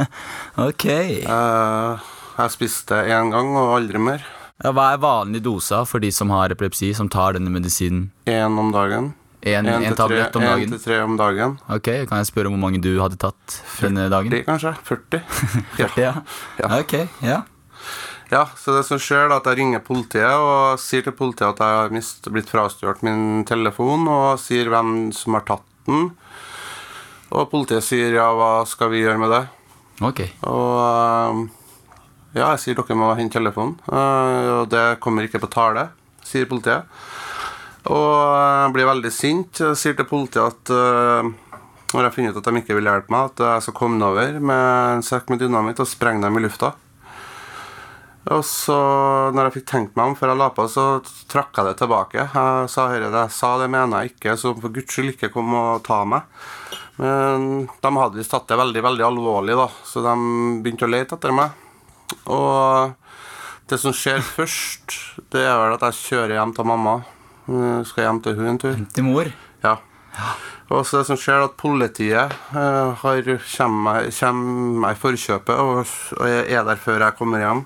Ok. 0.69 0.85
Uh, 1.29 2.01
jeg 2.39 2.55
spiste 2.57 2.99
én 3.11 3.31
gang 3.31 3.53
og 3.59 3.77
aldri 3.77 4.01
mer. 4.01 4.25
Ja, 4.63 4.73
hva 4.75 4.89
er 4.93 4.99
vanlig 4.99 5.39
dose 5.45 5.77
for 5.87 6.03
de 6.03 6.09
som 6.11 6.31
har 6.35 6.51
epilepsi, 6.51 6.89
som 6.97 7.07
tar 7.11 7.37
denne 7.37 7.51
medisinen? 7.53 8.09
Én 8.27 8.57
om 8.59 8.71
dagen. 8.75 9.13
En, 9.41 9.67
En 9.71 9.83
en 9.87 9.95
tablett 9.95 10.35
om 10.35 10.43
en 10.43 10.49
dagen? 10.51 10.69
til 10.73 10.81
tre 10.83 10.97
om 11.03 11.13
dagen. 11.17 11.53
Ok, 11.71 11.87
Kan 12.09 12.17
jeg 12.19 12.27
spørre 12.27 12.47
om 12.51 12.57
hvor 12.57 12.65
mange 12.65 12.81
du 12.83 12.99
hadde 12.99 13.15
tatt 13.15 13.61
denne 13.79 14.09
dagen? 14.11 14.33
40, 14.35 14.43
kanskje? 14.49 14.73
40? 14.83 15.21
40, 15.77 16.01
ja. 16.03 16.13
Ja. 16.59 16.79
Ok, 16.81 16.97
ja. 17.23 17.37
Ja, 18.29 18.43
så 18.59 18.75
det 18.75 18.83
som 18.85 18.99
skjer 19.01 19.29
da, 19.31 19.37
at 19.39 19.47
jeg 19.49 19.57
ringer 19.61 19.79
politiet 19.81 20.27
og 20.37 20.75
sier 20.77 21.01
til 21.07 21.15
politiet 21.17 21.47
at 21.55 21.63
jeg 21.63 21.77
har 21.79 21.95
mist, 21.95 22.27
blitt 22.29 22.51
frastjålet 22.51 23.01
min 23.07 23.45
telefon, 23.47 24.03
og 24.11 24.35
sier 24.43 24.67
hvem 24.69 25.07
som 25.15 25.33
har 25.39 25.47
tatt 25.47 25.63
den. 25.87 26.11
Og 27.31 27.47
politiet 27.49 27.81
sier 27.87 28.11
ja, 28.19 28.27
hva 28.35 28.51
skal 28.69 28.91
vi 28.91 29.01
gjøre 29.05 29.17
med 29.23 29.31
det? 29.33 29.41
Ok. 30.05 30.19
Og 30.45 30.75
øhm, 30.83 31.41
ja, 32.35 32.51
jeg 32.53 32.61
sier 32.61 32.77
dere 32.77 32.97
må 32.97 33.09
hente 33.17 33.39
telefonen, 33.39 33.77
øh, 33.89 34.49
og 34.61 34.69
det 34.71 34.99
kommer 35.03 35.25
ikke 35.25 35.41
på 35.41 35.51
tale, 35.53 35.87
sier 36.25 36.49
politiet. 36.49 36.85
Og 37.89 38.09
jeg 38.11 38.73
blir 38.75 38.89
veldig 38.89 39.11
sint. 39.13 39.61
Jeg 39.63 39.77
sier 39.79 39.95
til 39.97 40.05
politiet 40.05 40.43
at 40.43 40.73
øh, 40.75 41.29
når 41.93 42.05
jeg 42.05 42.13
finner 42.13 42.35
ut 42.35 42.41
at 42.41 42.49
de 42.51 42.61
ikke 42.61 42.77
vil 42.77 42.89
hjelpe 42.89 43.13
meg, 43.13 43.31
at 43.31 43.41
jeg 43.45 43.65
skal 43.65 43.77
komme 43.79 44.05
over 44.05 44.35
med 44.37 44.99
en 44.99 45.05
sekk 45.05 45.31
med 45.31 45.41
dynamitt 45.41 45.81
og 45.81 45.89
sprenge 45.89 46.21
dem 46.25 46.37
i 46.37 46.43
lufta. 46.43 46.75
Og 48.29 48.43
så, 48.45 48.75
når 49.33 49.47
jeg 49.47 49.55
fikk 49.55 49.67
tenkt 49.71 49.95
meg 49.97 50.11
om 50.11 50.15
før 50.19 50.33
jeg 50.33 50.41
la 50.41 50.49
på, 50.53 50.67
så 50.69 50.83
trakk 51.31 51.55
jeg 51.55 51.65
det 51.65 51.77
tilbake. 51.79 52.27
Jeg 52.27 52.69
sa 52.69 52.85
det 52.91 53.07
jeg 53.07 53.33
sa, 53.33 53.53
det 53.57 53.69
mener 53.73 54.03
jeg 54.03 54.13
ikke, 54.13 54.35
så 54.37 54.51
for 54.53 54.75
guds 54.75 54.93
skyld 54.93 55.15
ikke 55.15 55.31
kom 55.33 55.55
og 55.57 55.81
ta 55.87 56.03
meg. 56.05 56.27
Men 56.99 57.47
de 57.71 57.93
hadde 57.95 58.19
visst 58.19 58.35
tatt 58.35 58.45
det 58.51 58.59
veldig, 58.59 58.83
veldig 58.85 59.07
alvorlig, 59.07 59.55
da, 59.57 59.69
så 59.87 60.03
de 60.05 60.13
begynte 60.61 60.85
å 60.85 60.91
lete 60.91 61.17
etter 61.17 61.33
meg. 61.33 61.68
Og 62.29 62.95
det 63.69 63.79
som 63.81 63.93
skjer 63.95 64.21
først, 64.25 64.95
det 65.33 65.43
er 65.45 65.57
vel 65.61 65.75
at 65.75 65.87
jeg 65.89 65.99
kjører 66.03 66.37
hjem 66.39 66.53
til 66.57 66.69
mamma. 66.69 66.95
Jeg 67.49 67.89
skal 67.89 68.07
hjem 68.07 68.21
til 68.25 68.37
hun 68.37 68.51
en 68.53 68.61
tur. 68.61 68.79
Til 68.93 69.05
mor? 69.05 69.29
Ja. 69.65 69.75
Og 70.69 70.85
så 70.85 70.99
det 70.99 71.09
som 71.09 71.17
skjer, 71.17 71.41
er 71.41 71.47
at 71.49 71.57
politiet 71.57 72.33
eh, 72.53 73.01
har, 73.01 73.29
kommer, 73.55 74.09
kommer 74.19 74.79
meg 74.83 74.97
i 74.97 75.01
forkjøpet 75.01 75.61
og, 75.63 75.93
og 76.19 76.25
er 76.29 76.65
der 76.67 76.81
før 76.81 77.05
jeg 77.07 77.17
kommer 77.17 77.45
hjem. 77.45 77.63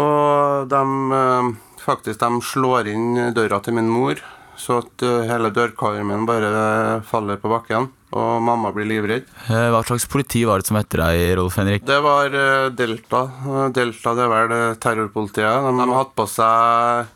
Og 0.00 0.68
de 0.70 0.82
eh, 1.20 1.50
faktisk 1.80 2.20
de 2.22 2.42
slår 2.44 2.92
inn 2.92 3.32
døra 3.36 3.60
til 3.64 3.76
min 3.76 3.88
mor, 3.92 4.20
så 4.60 4.82
at 4.84 5.04
hele 5.04 5.28
hele 5.32 5.52
dørkarmen 5.56 6.28
bare 6.28 7.00
faller 7.08 7.40
på 7.40 7.52
bakken. 7.52 7.88
Og 8.10 8.40
mamma 8.42 8.72
blir 8.74 8.88
livredd. 8.90 9.28
Eh, 9.46 9.68
Hva 9.70 9.84
slags 9.86 10.08
politi 10.10 10.42
var 10.48 10.58
det 10.62 10.66
som 10.66 10.78
etter 10.80 10.98
deg, 11.04 11.20
Rolf 11.38 11.58
Henrik? 11.60 11.84
Det 11.86 12.00
var 12.02 12.34
eh, 12.34 12.70
Delta. 12.74 13.20
Eh, 13.46 13.68
Delta 13.76 14.14
det 14.18 14.24
er 14.24 14.32
vel 14.32 14.54
terrorpolitiet. 14.82 15.68
De 15.68 15.84
har 15.84 15.94
hatt 16.00 16.16
på 16.18 16.26
seg 16.26 17.12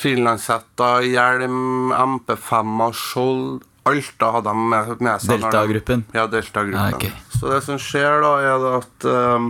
finlandshetter, 0.00 1.02
hjelm, 1.10 1.90
MP5-er, 1.96 2.94
skjold 2.96 3.66
Alt 3.88 4.10
da 4.20 4.28
hadde 4.34 4.52
de 4.52 4.68
med, 4.70 4.90
med 5.00 5.22
seg. 5.24 5.40
Delta-gruppen? 5.40 6.02
Ja, 6.12 6.26
Delta-gruppen. 6.28 6.80
Ah, 6.84 6.96
okay. 6.98 7.14
Så 7.32 7.48
det 7.48 7.62
som 7.64 7.78
skjer 7.80 8.20
da, 8.20 8.32
er 8.44 8.66
at 8.76 9.06
eh, 9.08 9.46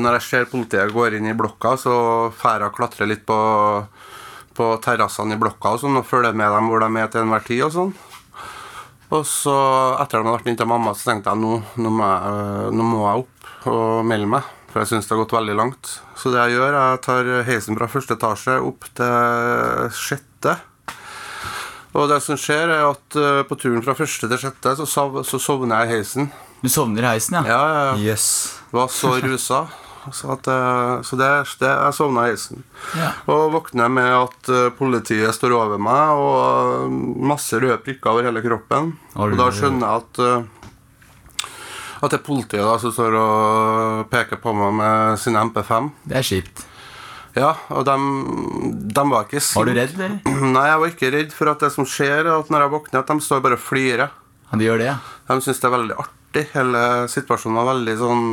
når 0.00 0.16
jeg 0.20 0.26
ser 0.28 0.46
politiet 0.52 0.92
går 0.94 1.16
inn 1.18 1.26
i 1.26 1.34
blokka, 1.36 1.74
så 1.82 1.94
drar 2.38 2.62
jeg 2.62 2.70
og 2.70 2.76
klatrer 2.78 3.10
litt 3.10 3.24
på, 3.26 3.38
på 4.56 4.68
terrassene 4.86 5.34
i 5.34 5.40
blokka 5.42 5.74
og 5.74 5.82
sånn, 5.82 5.98
og 5.98 6.06
følger 6.06 6.38
med 6.38 6.54
dem 6.54 6.70
hvor 6.70 6.86
de 6.86 6.90
er 7.02 7.10
til 7.10 7.26
enhver 7.26 7.44
tid 7.50 7.64
og 7.66 7.74
sånn. 7.74 7.92
Og 9.10 9.26
så, 9.26 9.54
etter 9.98 10.20
at 10.20 10.22
han 10.22 10.30
har 10.30 10.38
vært 10.38 10.50
inn 10.52 10.58
til 10.60 10.70
mamma, 10.70 10.94
så 10.94 11.10
tenkte 11.10 11.32
jeg 11.32 11.42
nå, 11.42 11.56
nå, 11.82 11.90
må 11.90 12.06
jeg, 12.06 12.30
øh, 12.30 12.72
nå 12.78 12.86
må 12.86 13.04
jeg 13.04 13.24
opp 13.24 13.68
og 13.70 14.06
melde 14.06 14.30
meg. 14.36 14.56
For 14.70 14.84
jeg 14.84 14.92
syns 14.92 15.08
det 15.08 15.16
har 15.16 15.22
gått 15.24 15.34
veldig 15.34 15.56
langt. 15.58 15.96
Så 16.14 16.30
det 16.30 16.44
jeg 16.44 16.60
gjør, 16.60 16.76
jeg 16.78 17.00
tar 17.02 17.30
heisen 17.48 17.78
fra 17.78 17.88
første 17.90 18.14
etasje 18.14 18.58
opp 18.62 18.86
til 19.00 19.96
sjette. 19.98 20.54
Og 21.90 22.06
det 22.06 22.20
som 22.22 22.38
skjer, 22.38 22.70
er 22.70 22.86
at 22.86 23.18
eh, 23.18 23.40
på 23.48 23.58
turen 23.58 23.82
fra 23.82 23.96
første 23.98 24.30
til 24.30 24.38
sjette 24.38 24.76
så, 24.78 24.86
sov, 24.86 25.24
så 25.26 25.42
sovner 25.42 25.82
jeg 25.82 25.88
i 25.88 25.96
heisen. 25.98 26.30
Du 26.62 26.68
sovner 26.70 27.02
i 27.02 27.14
heisen, 27.16 27.40
ja? 27.40 27.42
Ja, 27.50 27.60
ja, 27.66 27.82
ja. 27.88 28.12
Yes. 28.12 28.26
Var 28.70 28.92
så 28.94 29.16
rusa. 29.24 29.64
Så, 30.08 30.30
at, 30.32 30.46
eh, 30.48 31.02
så 31.04 31.16
det, 31.20 31.28
det, 31.60 31.68
jeg 31.68 31.96
sovna 31.96 32.24
i 32.24 32.32
heisen. 32.32 32.62
Ja. 32.96 33.10
Og 33.28 33.50
våkner 33.52 33.90
med 33.92 34.08
at 34.16 34.48
eh, 34.48 34.70
politiet 34.78 35.36
står 35.36 35.52
over 35.58 35.82
meg, 35.82 36.16
og 36.16 36.86
eh, 36.86 36.96
masse 37.30 37.60
røde 37.60 37.76
prikker 37.84 38.14
over 38.14 38.30
hele 38.30 38.42
kroppen. 38.44 38.94
Har 39.12 39.34
Og 39.34 39.40
da 39.40 39.50
skjønner 39.52 39.86
jeg 39.86 40.06
at 40.06 40.48
at 42.00 42.14
det 42.14 42.16
er 42.16 42.24
politiet 42.24 42.64
da 42.64 42.78
som 42.80 42.92
står 42.96 43.14
og 43.20 44.04
peker 44.08 44.38
på 44.40 44.54
meg 44.56 44.72
med 44.78 45.18
sin 45.20 45.36
MP5. 45.36 45.90
Det 46.08 46.16
er 46.16 46.24
kjipt. 46.24 46.62
Ja, 47.36 47.50
og 47.70 47.84
de, 47.86 47.96
de 48.90 49.02
var 49.06 49.26
ikke 49.26 49.42
Var 49.44 49.68
du 49.68 49.72
redd, 49.76 49.92
eller? 49.98 50.14
Nei, 50.56 50.64
jeg 50.70 50.80
var 50.82 50.94
ikke 50.94 51.10
redd 51.14 51.34
for 51.36 51.52
at 51.52 51.60
det 51.62 51.70
som 51.74 51.86
skjer, 51.86 52.24
er 52.24 52.32
at 52.38 52.48
når 52.50 52.64
jeg 52.64 52.72
våkner, 52.72 53.02
at 53.04 53.12
de 53.12 53.26
står 53.26 53.44
bare 53.44 53.58
og 53.60 53.62
flirer. 53.62 54.16
Ja, 54.48 54.58
de 54.58 54.66
gjør 54.66 54.80
det, 54.80 54.88
ja. 54.88 54.96
De 55.28 55.44
syns 55.44 55.60
det 55.60 55.68
er 55.68 55.76
veldig 55.76 55.98
artig. 56.02 56.46
Hele 56.54 56.86
situasjonen 57.12 57.60
var 57.60 57.70
veldig 57.74 57.98
sånn 58.00 58.24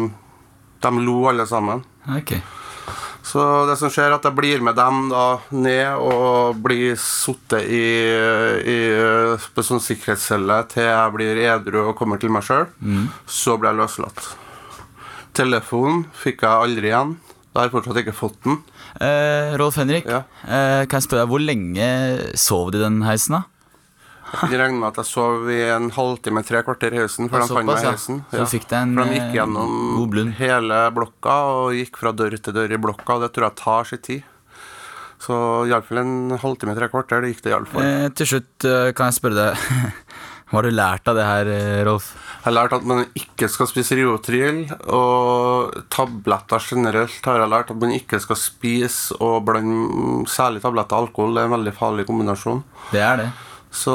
De 0.81 0.91
lo 1.03 1.17
alle 1.29 1.45
sammen. 1.49 1.83
Okay. 2.19 2.41
Så 3.27 3.41
det 3.67 3.75
som 3.79 3.89
skjer, 3.91 4.07
er 4.07 4.15
at 4.15 4.23
jeg 4.23 4.35
blir 4.37 4.61
med 4.63 4.77
dem 4.77 5.09
da 5.11 5.23
ned 5.51 5.97
og 5.99 6.55
blir 6.63 6.93
sittet 6.95 7.65
i, 7.67 7.81
i 8.63 8.77
på 9.51 9.65
sånn 9.67 9.81
sikkerhetscelle 9.83 10.61
til 10.71 10.85
jeg 10.87 11.11
blir 11.17 11.41
edru 11.43 11.81
og 11.89 11.95
kommer 11.99 12.21
til 12.21 12.31
meg 12.31 12.45
sjøl. 12.47 12.69
Så 13.27 13.57
blir 13.59 13.73
jeg 13.73 13.81
løslatt. 13.81 14.29
Telefonen 15.37 16.05
fikk 16.17 16.45
jeg 16.45 16.63
aldri 16.69 16.89
igjen. 16.93 17.17
Da 17.51 17.61
har 17.63 17.67
jeg 17.67 17.75
fortsatt 17.75 17.99
ikke 18.03 18.15
fått 18.15 18.39
den. 18.45 18.59
Eh, 19.01 19.57
Rolf 19.59 19.75
Henrik, 19.81 20.05
Ja. 20.07 20.23
eh, 20.45 20.85
kan 20.87 20.99
jeg 21.01 21.07
spørre 21.09 21.25
deg, 21.25 21.29
hvor 21.33 21.43
lenge 21.43 22.37
sov 22.37 22.71
du 22.71 22.77
i 22.79 22.83
den 22.85 23.01
heisen, 23.03 23.35
da? 23.37 23.43
Jeg 24.27 24.59
regner 24.59 24.75
med 24.75 24.89
at 24.89 24.97
jeg 25.01 25.09
sov 25.09 25.49
i 25.51 25.59
en 25.71 25.89
halvtime, 25.95 26.43
tre 26.45 26.61
kvarter 26.67 26.95
i 26.95 27.01
heisen 27.01 27.29
før 27.31 27.45
de 27.45 27.51
fant 27.51 27.69
meg 27.69 27.79
i 27.79 27.85
i 27.87 28.17
ja. 28.35 28.41
Så 28.41 28.47
fikk 28.51 28.67
deg 28.69 28.79
en, 28.81 28.95
For 28.97 29.07
de 29.07 29.19
gikk 29.19 29.29
eh, 29.29 29.37
gjennom 29.39 30.33
hele 30.41 30.79
blokka 30.95 31.37
og 31.53 31.77
gikk 31.77 32.01
fra 32.01 32.11
dør 32.11 32.35
til 32.35 32.57
dør 32.57 32.75
i 32.75 32.81
blokka, 32.81 33.17
og 33.17 33.23
det 33.23 33.31
tror 33.35 33.47
jeg 33.47 33.59
tar 33.63 33.87
sin 33.91 34.03
tid. 34.09 34.33
Så 35.23 35.35
iallfall 35.67 36.03
en 36.03 36.37
halvtime, 36.37 36.75
tre 36.77 36.89
kvarter, 36.91 37.23
det 37.23 37.33
gikk 37.33 37.45
det 37.47 37.53
iallfall. 37.55 37.85
Eh, 37.85 38.09
til 38.17 38.29
slutt 38.33 38.67
eh, 38.69 38.91
kan 38.97 39.09
jeg 39.09 39.17
spørre 39.17 39.37
deg 39.37 39.63
Hva 40.47 40.55
har 40.59 40.67
du 40.67 40.75
lært 40.75 41.09
av 41.09 41.17
det 41.17 41.25
her, 41.25 41.49
eh, 41.55 41.79
Rolf? 41.87 42.11
Jeg 42.37 42.45
har 42.45 42.55
lært 42.59 42.75
at 42.77 42.85
man 42.87 43.03
ikke 43.17 43.49
skal 43.51 43.69
spise 43.71 43.97
Riotril, 43.97 44.61
og 44.93 45.73
tabletter 45.93 46.69
generelt 46.69 47.31
har 47.31 47.41
jeg 47.41 47.53
lært 47.55 47.73
at 47.73 47.81
man 47.81 47.95
ikke 47.97 48.21
skal 48.23 48.39
spise, 48.39 49.17
og 49.17 49.41
blande 49.49 50.27
særlig 50.31 50.61
tabletter 50.63 50.99
og 50.99 51.07
alkohol. 51.07 51.35
Det 51.35 51.43
er 51.43 51.49
en 51.49 51.57
veldig 51.57 51.75
farlig 51.79 52.07
kombinasjon. 52.11 52.63
Det 52.93 53.03
er 53.03 53.23
det. 53.23 53.29
Så 53.73 53.93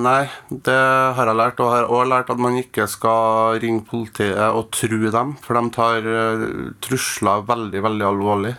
nei, 0.00 0.28
det 0.48 0.76
har 1.16 1.28
jeg 1.28 1.38
lært. 1.38 1.60
Og 1.62 1.72
har 1.72 1.88
også 1.88 2.10
lært 2.10 2.30
at 2.34 2.40
man 2.40 2.58
ikke 2.60 2.86
skal 2.90 3.58
ringe 3.62 3.84
politiet 3.88 4.38
og 4.46 4.70
true 4.74 5.10
dem, 5.14 5.34
for 5.44 5.58
de 5.58 5.74
tar 5.74 6.06
eh, 6.08 6.46
trusler 6.84 7.44
veldig, 7.48 7.82
veldig 7.88 8.06
alvorlig. 8.10 8.54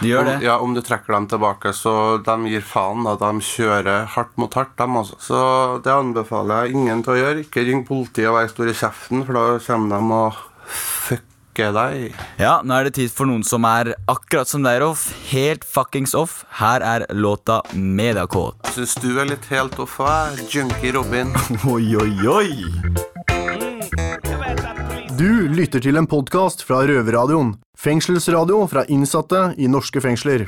De 0.00 0.08
gjør 0.08 0.24
det. 0.24 0.36
Om, 0.38 0.44
ja, 0.46 0.54
om 0.64 0.74
du 0.74 0.80
trekker 0.84 1.12
dem 1.12 1.26
tilbake, 1.28 1.74
så 1.76 1.94
de 2.24 2.36
gir 2.48 2.64
faen. 2.64 3.04
da 3.04 3.16
De 3.20 3.44
kjører 3.44 4.06
hardt 4.14 4.38
mot 4.40 4.54
hardt, 4.56 4.76
dem 4.80 4.96
altså. 5.02 5.18
Så 5.20 5.40
det 5.84 5.92
anbefaler 5.92 6.64
jeg 6.64 6.78
ingen 6.78 7.02
til 7.04 7.16
å 7.16 7.18
gjøre. 7.20 7.42
Ikke 7.44 7.66
ring 7.66 7.84
politiet 7.88 8.30
og 8.30 8.38
vær 8.38 8.48
stor 8.52 8.70
i 8.70 8.76
kjeften, 8.76 9.26
for 9.26 9.36
da 9.36 9.44
kommer 9.66 9.92
de 9.98 10.20
og 10.20 10.46
fucker 11.50 11.72
deg. 11.74 12.14
Ja, 12.38 12.60
nå 12.64 12.74
er 12.74 12.84
det 12.86 12.94
tid 12.94 13.10
for 13.10 13.26
noen 13.26 13.42
som 13.44 13.64
er 13.64 13.94
akkurat 14.08 14.48
som 14.48 14.62
deg, 14.62 14.80
Rolf. 14.80 15.10
Helt 15.30 15.64
fuckings 15.64 16.14
off. 16.14 16.44
Her 16.60 16.80
er 16.80 17.06
låta 17.10 17.62
Mediakåt. 17.74 18.56
Syns 18.74 18.94
du 19.00 19.18
er 19.20 19.26
litt 19.26 19.44
helt 19.50 19.78
off, 19.78 19.98
her, 19.98 20.36
jeg 20.36 20.46
er 20.46 20.50
junkie 20.54 20.92
Robin. 20.94 21.32
Oi, 21.66 21.96
oi, 21.96 22.28
oi. 22.28 22.50
Du 25.18 25.48
lytter 25.52 25.80
til 25.82 25.98
en 25.98 26.06
podkast 26.08 26.62
fra 26.64 26.80
Røverradioen. 26.86 27.56
Fengselsradio 27.80 28.62
fra 28.68 28.84
innsatte 28.92 29.54
i 29.58 29.66
norske 29.68 30.00
fengsler. 30.00 30.46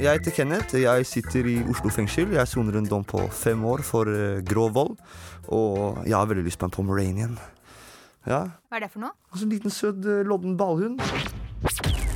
Jeg 0.00 0.08
heter 0.08 0.32
Kenneth. 0.36 0.76
Jeg 0.80 1.06
sitter 1.08 1.48
i 1.48 1.58
Oslo 1.72 1.92
fengsel. 1.92 2.32
Jeg 2.36 2.48
soner 2.48 2.78
en 2.78 2.88
dom 2.88 3.04
på 3.04 3.24
fem 3.32 3.60
år 3.68 3.84
for 3.84 4.08
eh, 4.08 4.40
grov 4.44 4.72
vold. 4.76 4.94
Og 5.52 6.04
jeg 6.04 6.16
har 6.16 6.28
veldig 6.28 6.44
lyst 6.46 6.60
på 6.60 6.68
en 6.68 6.76
pomeranian. 6.76 7.36
Ja, 8.24 8.40
Hva 8.70 8.78
er 8.78 8.86
det 8.86 8.90
for 8.92 9.04
noe? 9.04 9.12
en 9.36 9.50
liten 9.50 9.70
søt 9.70 10.04
eh, 10.08 10.22
lodden 10.24 10.56
ballhund. 10.56 11.02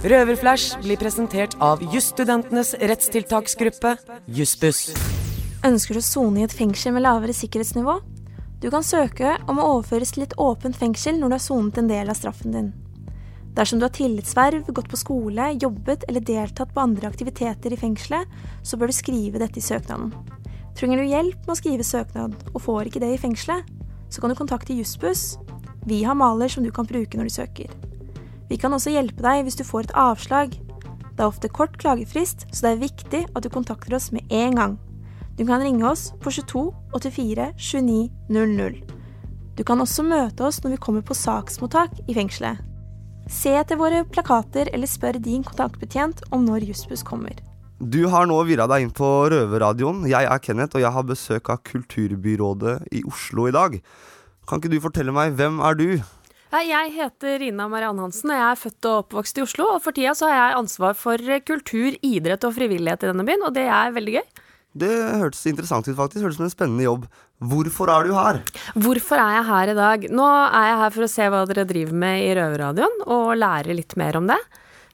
Røverflash 0.08 0.78
blir 0.84 0.96
presentert 1.00 1.56
av 1.60 1.82
jusstudentenes 1.92 2.74
rettstiltaksgruppe, 2.80 3.96
Jussbuss. 4.30 4.92
Ønsker 5.66 5.98
du 5.98 6.00
å 6.00 6.06
sone 6.06 6.40
i 6.40 6.46
et 6.46 6.54
fengsel 6.54 6.94
med 6.94 7.02
lavere 7.02 7.34
sikkerhetsnivå? 7.34 7.98
Du 8.62 8.68
kan 8.70 8.86
søke 8.86 9.36
om 9.50 9.58
å 9.58 9.66
overføres 9.74 10.14
til 10.14 10.24
et 10.24 10.36
åpent 10.38 10.76
fengsel 10.78 11.18
når 11.18 11.28
du 11.32 11.34
har 11.36 11.42
sonet 11.42 11.80
en 11.82 11.90
del 11.90 12.10
av 12.10 12.18
straffen 12.18 12.54
din. 12.54 12.70
Dersom 13.58 13.80
du 13.80 13.88
har 13.88 13.94
tillitsverv, 13.94 14.68
gått 14.70 14.88
på 14.90 14.98
skole, 15.00 15.50
jobbet 15.58 16.04
eller 16.08 16.22
deltatt 16.22 16.70
på 16.74 16.82
andre 16.82 17.10
aktiviteter 17.10 17.74
i 17.74 17.78
fengselet, 17.80 18.30
så 18.62 18.78
bør 18.78 18.92
du 18.92 18.94
skrive 18.94 19.42
dette 19.42 19.58
i 19.58 19.64
søknaden. 19.66 20.12
Trenger 20.78 21.02
du 21.02 21.10
hjelp 21.10 21.42
med 21.42 21.54
å 21.56 21.58
skrive 21.58 21.86
søknad 21.86 22.36
og 22.52 22.62
får 22.62 22.86
ikke 22.86 23.02
det 23.02 23.16
i 23.16 23.18
fengselet, 23.18 23.66
så 24.08 24.22
kan 24.22 24.30
du 24.30 24.38
kontakte 24.38 24.76
Jussbuss. 24.78 25.40
Vi 25.86 26.02
har 26.04 26.18
maler 26.18 26.48
som 26.48 26.64
du 26.64 26.72
kan 26.74 26.88
bruke 26.88 27.18
når 27.18 27.28
du 27.28 27.34
søker. 27.36 27.70
Vi 28.48 28.56
kan 28.56 28.72
også 28.72 28.92
hjelpe 28.94 29.22
deg 29.22 29.44
hvis 29.44 29.58
du 29.60 29.64
får 29.64 29.88
et 29.88 29.96
avslag. 29.96 30.56
Det 31.14 31.24
er 31.24 31.28
ofte 31.28 31.50
kort 31.50 31.76
klagefrist, 31.78 32.46
så 32.52 32.66
det 32.66 32.70
er 32.72 32.84
viktig 32.84 33.22
at 33.34 33.42
du 33.44 33.50
kontakter 33.52 33.96
oss 33.96 34.12
med 34.14 34.24
en 34.32 34.54
gang. 34.56 34.78
Du 35.38 35.44
kan 35.46 35.62
ringe 35.62 35.86
oss 35.86 36.12
på 36.22 36.32
22 36.34 36.64
84 36.94 37.52
29 37.58 38.08
00. 38.28 38.80
Du 39.58 39.64
kan 39.66 39.80
også 39.82 40.04
møte 40.06 40.46
oss 40.46 40.62
når 40.62 40.76
vi 40.76 40.80
kommer 40.82 41.02
på 41.02 41.16
saksmottak 41.18 41.94
i 42.06 42.14
fengselet. 42.14 42.62
Se 43.28 43.52
etter 43.58 43.76
våre 43.76 44.04
plakater 44.08 44.70
eller 44.72 44.88
spør 44.88 45.18
din 45.20 45.42
kontaktbetjent 45.44 46.22
om 46.32 46.46
når 46.46 46.64
Jussbuss 46.70 47.04
kommer. 47.04 47.34
Du 47.78 48.08
har 48.10 48.26
nå 48.26 48.38
virra 48.48 48.66
deg 48.70 48.86
inn 48.86 48.94
på 48.94 49.06
Røverradioen. 49.30 50.06
Jeg 50.10 50.26
er 50.26 50.40
Kenneth, 50.42 50.74
og 50.74 50.82
jeg 50.82 50.90
har 50.94 51.04
besøk 51.06 51.50
av 51.52 51.60
Kulturbyrådet 51.62 52.78
i 52.90 53.04
Oslo 53.06 53.46
i 53.46 53.54
dag. 53.54 53.76
Kan 54.48 54.62
ikke 54.62 54.72
du 54.72 54.80
fortelle 54.80 55.12
meg, 55.12 55.34
hvem 55.36 55.60
er 55.60 55.76
du? 55.76 55.88
Jeg 56.48 56.92
heter 56.94 57.34
Rina 57.42 57.66
Marianne 57.68 58.00
Hansen, 58.00 58.30
og 58.32 58.38
jeg 58.38 58.46
er 58.48 58.56
født 58.56 58.86
og 58.88 59.00
oppvokst 59.02 59.36
i 59.36 59.42
Oslo. 59.44 59.66
Og 59.74 59.82
for 59.84 59.92
tida 59.92 60.14
så 60.16 60.30
har 60.30 60.38
jeg 60.38 60.60
ansvar 60.62 60.94
for 60.96 61.20
kultur, 61.44 61.98
idrett 62.00 62.46
og 62.48 62.54
frivillighet 62.56 63.04
i 63.04 63.10
denne 63.10 63.26
byen, 63.28 63.44
og 63.44 63.52
det 63.58 63.66
er 63.68 63.92
veldig 63.92 64.14
gøy. 64.16 64.44
Det 64.78 64.88
hørtes 65.20 65.42
interessant 65.50 65.90
ut, 65.90 65.96
faktisk. 65.98 66.22
Hørtes 66.24 66.38
ut 66.38 66.40
som 66.40 66.46
en 66.48 66.54
spennende 66.54 66.86
jobb. 66.86 67.04
Hvorfor 67.50 67.92
er 67.92 68.08
du 68.08 68.14
her? 68.16 68.40
Hvorfor 68.72 69.20
er 69.20 69.36
jeg 69.36 69.46
her 69.50 69.72
i 69.74 69.76
dag? 69.76 70.08
Nå 70.16 70.30
er 70.30 70.66
jeg 70.70 70.80
her 70.80 70.96
for 70.96 71.04
å 71.04 71.10
se 71.12 71.28
hva 71.28 71.44
dere 71.50 71.66
driver 71.68 72.00
med 72.06 72.24
i 72.24 72.32
Røverradioen, 72.38 72.98
og 73.04 73.36
lære 73.36 73.76
litt 73.76 73.98
mer 74.00 74.16
om 74.16 74.32
det. 74.32 74.40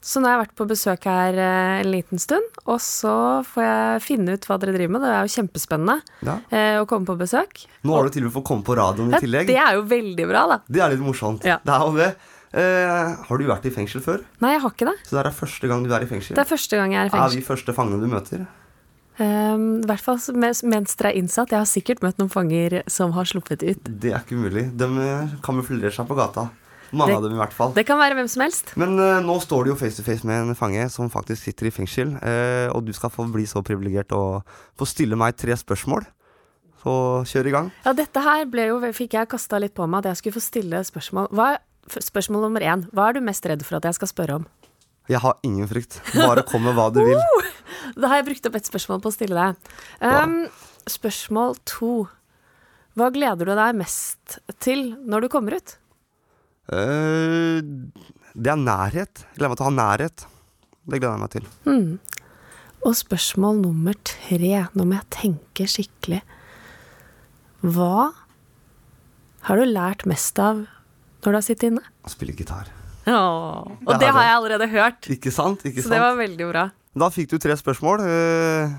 Så 0.04 0.20
nå 0.20 0.28
har 0.28 0.34
jeg 0.36 0.42
vært 0.44 0.56
på 0.60 0.66
besøk 0.68 1.06
her 1.08 1.38
eh, 1.40 1.78
en 1.80 1.88
liten 1.88 2.20
stund, 2.20 2.44
og 2.68 2.76
så 2.84 3.14
får 3.48 3.64
jeg 3.64 4.02
finne 4.04 4.34
ut 4.36 4.44
hva 4.50 4.58
dere 4.60 4.74
driver 4.76 4.92
med. 4.98 5.04
Det 5.06 5.12
er 5.14 5.24
jo 5.24 5.32
kjempespennende 5.38 5.96
Ja. 6.28 6.34
eh, 6.52 6.76
å 6.82 6.84
komme 6.90 7.08
på 7.08 7.16
besøk. 7.22 7.62
Nå 7.88 7.96
har 7.96 8.04
du 8.04 8.10
til 8.12 8.26
og 8.26 8.28
med 8.28 8.34
fått 8.36 8.44
komme 8.50 8.66
på 8.68 8.76
radioen 8.76 9.14
i 9.16 9.20
tillegg. 9.24 9.48
Det 9.48 9.56
er 9.56 9.78
jo 9.78 9.86
veldig 9.88 10.26
bra, 10.28 10.42
da. 10.52 10.58
Det 10.68 10.82
er 10.84 10.92
litt 10.92 11.00
morsomt. 11.06 11.46
Ja. 11.48 11.56
Det 11.64 11.72
er 11.72 11.86
jo 11.88 11.96
det. 11.96 12.10
Eh, 12.54 13.14
har 13.26 13.38
du 13.40 13.46
vært 13.48 13.64
i 13.66 13.72
fengsel 13.74 14.04
før? 14.04 14.20
Nei, 14.44 14.52
jeg 14.54 14.60
har 14.62 14.70
ikke 14.76 14.86
det. 14.92 14.98
Så 15.08 15.16
det 15.16 15.24
er 15.24 15.34
første 15.40 15.70
gang 15.72 15.82
du 15.88 15.94
er 15.96 16.04
i 16.04 16.10
fengsel? 16.12 16.36
Det 16.36 16.44
er 16.44 16.50
første 16.52 16.76
gang 16.78 16.92
jeg 16.92 17.00
er 17.00 17.08
i 17.08 17.14
fengsel. 17.16 17.32
Er 17.32 17.40
vi 17.40 17.48
første 17.48 17.74
fangene 17.74 18.04
du 18.04 18.12
møter? 18.12 18.44
Um, 19.14 19.64
I 19.80 19.86
hvert 19.86 20.02
fall 20.02 20.18
mens, 20.34 20.60
mens 20.66 20.96
dere 20.98 21.12
er 21.12 21.18
innsatt. 21.22 21.50
Jeg 21.54 21.60
har 21.62 21.70
sikkert 21.70 22.02
møtt 22.02 22.18
noen 22.18 22.30
fanger 22.30 22.82
som 22.90 23.12
har 23.14 23.24
sluppet 23.30 23.62
ut. 23.62 23.80
Det 23.88 24.12
er 24.12 24.20
ikke 24.20 24.36
umulig. 24.38 24.68
De 24.76 24.88
kamuflerer 25.46 25.94
seg 25.94 26.06
på 26.10 26.16
gata. 26.18 26.48
Mange 26.94 27.12
Det- 27.12 27.18
av 27.18 27.22
dem 27.26 27.34
i 27.34 27.40
hvert 27.42 27.56
fall. 27.56 27.72
Det 27.74 27.84
kan 27.88 27.98
være 27.98 28.14
hvem 28.18 28.28
som 28.30 28.44
helst. 28.46 28.72
Men 28.80 28.94
uh, 28.98 29.20
nå 29.24 29.38
står 29.42 29.64
du 29.64 29.70
jo 29.72 29.76
face 29.78 29.98
to 29.98 30.06
face 30.06 30.24
med 30.26 30.48
en 30.48 30.58
fange 30.58 30.88
som 30.94 31.10
faktisk 31.10 31.42
sitter 31.48 31.66
i 31.66 31.74
fengsel. 31.74 32.14
uh, 32.22 32.70
og 32.74 32.84
du 32.86 32.92
skal 32.94 33.10
få 33.10 33.26
bli 33.32 33.44
så 33.50 33.62
privilegert 33.66 34.14
å 34.14 34.42
få 34.78 34.86
stille 34.86 35.18
meg 35.18 35.36
tre 35.36 35.56
spørsmål. 35.58 36.06
Så 36.84 37.24
kjør 37.24 37.46
i 37.48 37.54
gang. 37.54 37.70
Ja, 37.84 37.94
dette 37.96 38.20
her 38.20 38.44
jo, 38.44 38.80
fikk 38.92 39.14
jeg 39.16 39.28
kasta 39.28 39.58
litt 39.58 39.74
på 39.74 39.86
meg 39.88 40.04
at 40.04 40.12
jeg 40.12 40.20
skulle 40.20 40.36
få 40.36 40.44
stille 40.44 40.82
spørsmål. 40.84 41.30
Hva, 41.32 41.56
spørsmål 41.88 42.44
nummer 42.44 42.60
én. 42.60 42.84
Hva 42.92 43.08
er 43.08 43.16
du 43.16 43.20
mest 43.24 43.46
redd 43.48 43.64
for 43.64 43.78
at 43.78 43.88
jeg 43.88 43.94
skal 43.94 44.08
spørre 44.08 44.36
om? 44.40 44.46
Jeg 45.08 45.20
har 45.20 45.36
ingen 45.44 45.68
frykt. 45.68 45.98
Bare 46.14 46.44
kom 46.48 46.64
med 46.64 46.76
hva 46.76 46.90
du 46.92 47.02
vil. 47.04 47.20
Da 48.00 48.08
har 48.08 48.22
jeg 48.22 48.26
brukt 48.30 48.46
opp 48.48 48.54
et 48.56 48.66
spørsmål 48.66 49.00
på 49.04 49.10
å 49.10 49.14
stille 49.14 49.36
deg. 49.36 49.72
Um, 50.00 50.46
spørsmål 50.88 51.58
to. 51.68 52.06
Hva 52.96 53.10
gleder 53.12 53.50
du 53.50 53.52
deg 53.58 53.76
mest 53.76 54.38
til 54.64 54.94
når 55.04 55.26
du 55.26 55.28
kommer 55.32 55.58
ut? 55.58 55.74
Eh, 56.72 57.60
det 58.34 58.50
er 58.50 58.60
nærhet. 58.60 59.24
Jeg 59.34 59.38
gleder 59.38 59.52
meg 59.52 59.58
til 59.60 59.66
å 59.66 59.70
ha 59.70 59.74
nærhet. 59.76 60.24
Det 60.84 61.00
gleder 61.00 61.14
jeg 61.14 61.22
meg 61.24 61.32
til. 61.34 61.48
Mm. 61.68 61.98
Og 62.84 62.96
spørsmål 62.98 63.60
nummer 63.64 63.96
tre. 64.04 64.66
Nå 64.76 64.84
må 64.88 64.98
jeg 64.98 65.10
tenke 65.14 65.66
skikkelig. 65.70 66.22
Hva 67.64 68.10
har 69.48 69.60
du 69.60 69.64
lært 69.68 70.04
mest 70.08 70.38
av 70.40 70.64
når 71.24 71.30
du 71.30 71.36
har 71.38 71.44
sittet 71.44 71.70
inne? 71.70 71.84
Å 72.04 72.12
spille 72.12 72.34
gitar. 72.36 72.68
Åh, 73.04 73.68
og 73.84 73.90
Det 73.92 74.00
det 74.00 74.10
har 74.16 74.24
jeg 74.24 74.36
allerede 74.38 74.68
hørt. 74.72 75.08
Ikke 75.12 75.32
sant? 75.32 75.64
Ikke 75.68 75.84
Så 75.84 75.92
det 75.92 76.00
var 76.00 76.16
veldig 76.16 76.48
bra. 76.48 76.66
Da 76.96 77.08
fikk 77.12 77.28
du 77.32 77.38
tre 77.42 77.56
spørsmål. 77.58 78.04
Eh, 78.08 78.74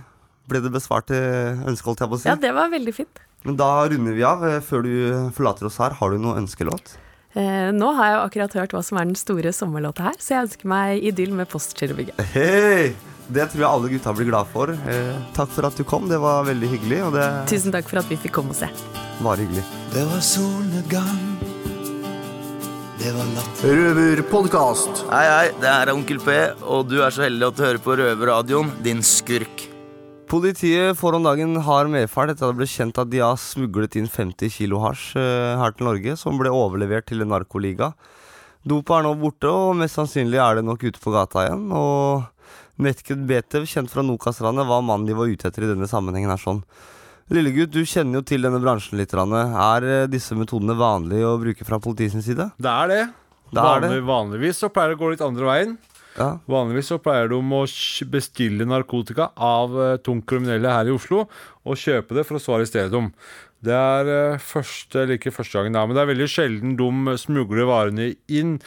Ble 0.46 0.60
det 0.62 0.70
besvart 0.70 1.08
til 1.10 1.18
ønsket, 1.65 1.88
holdt 1.89 2.01
jeg 2.04 2.10
på 2.12 2.18
å 2.18 2.22
si? 2.22 2.27
Ja, 2.30 2.36
det 2.38 2.51
var 2.54 2.70
veldig 2.70 2.92
fint. 2.94 3.22
Men 3.50 3.56
da 3.58 3.70
runder 3.89 4.13
vi 4.13 4.22
av. 4.25 4.44
Eh, 4.46 4.60
Før 4.62 4.84
du 4.86 4.92
forlater 5.34 5.65
oss 5.65 5.77
her, 5.82 5.96
har 5.98 6.13
du 6.13 6.20
noe 6.22 6.38
ønskelåt? 6.38 6.98
Eh, 7.36 7.72
nå 7.75 7.89
har 7.98 8.08
jeg 8.08 8.15
jo 8.15 8.22
akkurat 8.30 8.54
hørt 8.62 8.74
hva 8.77 8.82
som 8.86 9.00
er 9.01 9.10
den 9.10 9.18
store 9.20 9.51
sommerlåta 9.56 10.06
her, 10.08 10.15
så 10.24 10.38
jeg 10.38 10.46
ønsker 10.48 10.70
meg 10.72 11.04
idyll 11.04 11.34
med 11.36 11.50
Postgirobygget. 11.51 12.22
Hei! 12.32 12.94
Det 13.25 13.48
tror 13.50 13.58
jeg 13.63 13.65
alle 13.68 13.89
gutta 13.89 14.12
blir 14.13 14.27
glad 14.30 14.50
for. 14.54 14.70
Eh, 14.72 15.15
takk 15.34 15.50
for 15.50 15.65
at 15.65 15.75
du 15.75 15.84
kom, 15.88 16.06
det 16.08 16.20
var 16.22 16.46
veldig 16.46 16.70
hyggelig. 16.75 17.00
Og 17.08 17.15
det 17.18 17.25
Tusen 17.50 17.74
takk 17.74 17.89
for 17.89 18.00
at 18.04 18.08
vi 18.12 18.20
fikk 18.22 18.36
komme 18.38 18.54
og 18.54 18.60
se. 18.60 18.70
var 19.25 19.42
hyggelig. 19.42 19.63
Det 19.96 20.04
var 20.12 20.22
solnedgang. 20.24 21.24
Det 23.01 23.12
var 23.12 23.27
natt. 23.34 23.63
Røverpodkast. 23.65 25.04
Hei, 25.10 25.25
hei, 25.27 25.48
det 25.60 25.72
er 25.74 25.92
Onkel 25.94 26.22
P, 26.24 26.38
og 26.63 26.88
du 26.89 27.01
er 27.04 27.12
så 27.13 27.25
heldig 27.25 27.50
at 27.50 27.58
du 27.58 27.65
hører 27.65 27.82
på 27.84 27.98
Røverradioen, 28.00 28.72
din 28.86 29.01
skurk. 29.04 29.65
Politiet 30.25 30.98
får 30.98 31.15
om 31.20 31.25
dagen 31.25 31.53
hard 31.67 31.91
medfart 31.94 32.32
etter 32.34 32.48
at 32.48 32.55
det 32.55 32.58
ble 32.58 32.67
kjent 32.70 32.98
at 32.98 33.10
de 33.12 33.20
har 33.22 33.38
smuglet 33.38 33.98
inn 34.00 34.08
50 34.10 34.50
kilo 34.55 34.79
hasj 34.82 35.12
eh, 35.22 35.53
her 35.60 35.75
til 35.77 35.86
Norge, 35.86 36.15
som 36.17 36.39
ble 36.39 36.50
overlevert 36.50 37.05
til 37.12 37.22
en 37.22 37.29
narkoliga. 37.29 37.91
Dopet 38.65 38.96
er 38.98 39.05
nå 39.05 39.12
borte, 39.22 39.51
og 39.51 39.75
mest 39.77 40.00
sannsynlig 40.00 40.41
er 40.41 40.58
det 40.58 40.65
nok 40.65 40.82
ute 40.88 41.01
på 41.03 41.13
gata 41.13 41.46
igjen. 41.46 41.67
Og 41.77 42.25
Netkud 42.82 43.22
Betev, 43.29 43.67
kjent 43.70 43.94
fra 43.94 44.01
Nokas-ranet, 44.03 44.65
var 44.65 44.82
mannen 44.84 45.05
de 45.05 45.15
var 45.15 45.29
ute 45.29 45.46
etter 45.51 45.67
i 45.67 45.70
denne 45.70 45.88
sammenhengen. 45.88 46.34
her 46.34 46.41
sånn. 46.41 46.63
Lillegutt, 47.29 47.74
du 47.74 47.86
kjenner 47.86 48.20
jo 48.20 48.25
til 48.25 48.41
denne 48.46 48.62
bransjen 48.62 48.98
litt. 48.98 49.13
Rane. 49.13 49.46
Er 49.53 49.86
eh, 49.86 50.08
disse 50.10 50.34
metodene 50.38 50.74
vanlige 50.77 51.29
å 51.29 51.38
bruke 51.41 51.70
fra 51.70 51.77
politiets 51.82 52.17
side? 52.25 52.50
Det 52.58 52.74
er 52.74 52.89
det. 52.89 53.03
Det 53.53 53.62
er 53.62 53.86
Vanlig, 53.86 54.01
vanligvis 54.10 54.58
så 54.63 54.74
pleier 54.74 54.91
det 54.91 54.98
å 54.98 55.03
gå 55.05 55.13
litt 55.13 55.22
andre 55.22 55.46
veien. 55.46 55.77
Ja. 56.15 56.29
Vanligvis 56.48 56.88
så 56.93 56.98
pleier 57.03 57.27
de 57.31 57.36
å 57.39 57.65
bestille 58.12 58.67
narkotika 58.69 59.31
av 59.36 59.74
uh, 59.75 59.98
tungt 60.00 60.25
kriminelle 60.29 60.72
her 60.72 60.88
i 60.88 60.93
Oslo 60.95 61.25
og 61.65 61.75
kjøpe 61.81 62.15
det 62.15 62.24
for 62.27 62.38
å 62.39 62.43
så 62.43 62.55
arrestere 62.55 62.91
dem. 62.93 63.12
Det 63.65 63.74
er 63.74 64.10
eh, 64.13 64.38
første, 64.43 65.00
eller 65.01 65.17
ikke 65.17 65.31
første 65.34 65.57
gangen, 65.57 65.74
da, 65.74 65.81
men 65.88 65.98
det 65.98 66.03
er 66.03 66.10
veldig 66.12 66.27
sjelden 66.29 66.75
de 66.77 67.15
smugler 67.17 67.65
varene 67.65 68.12
inn 68.29 68.60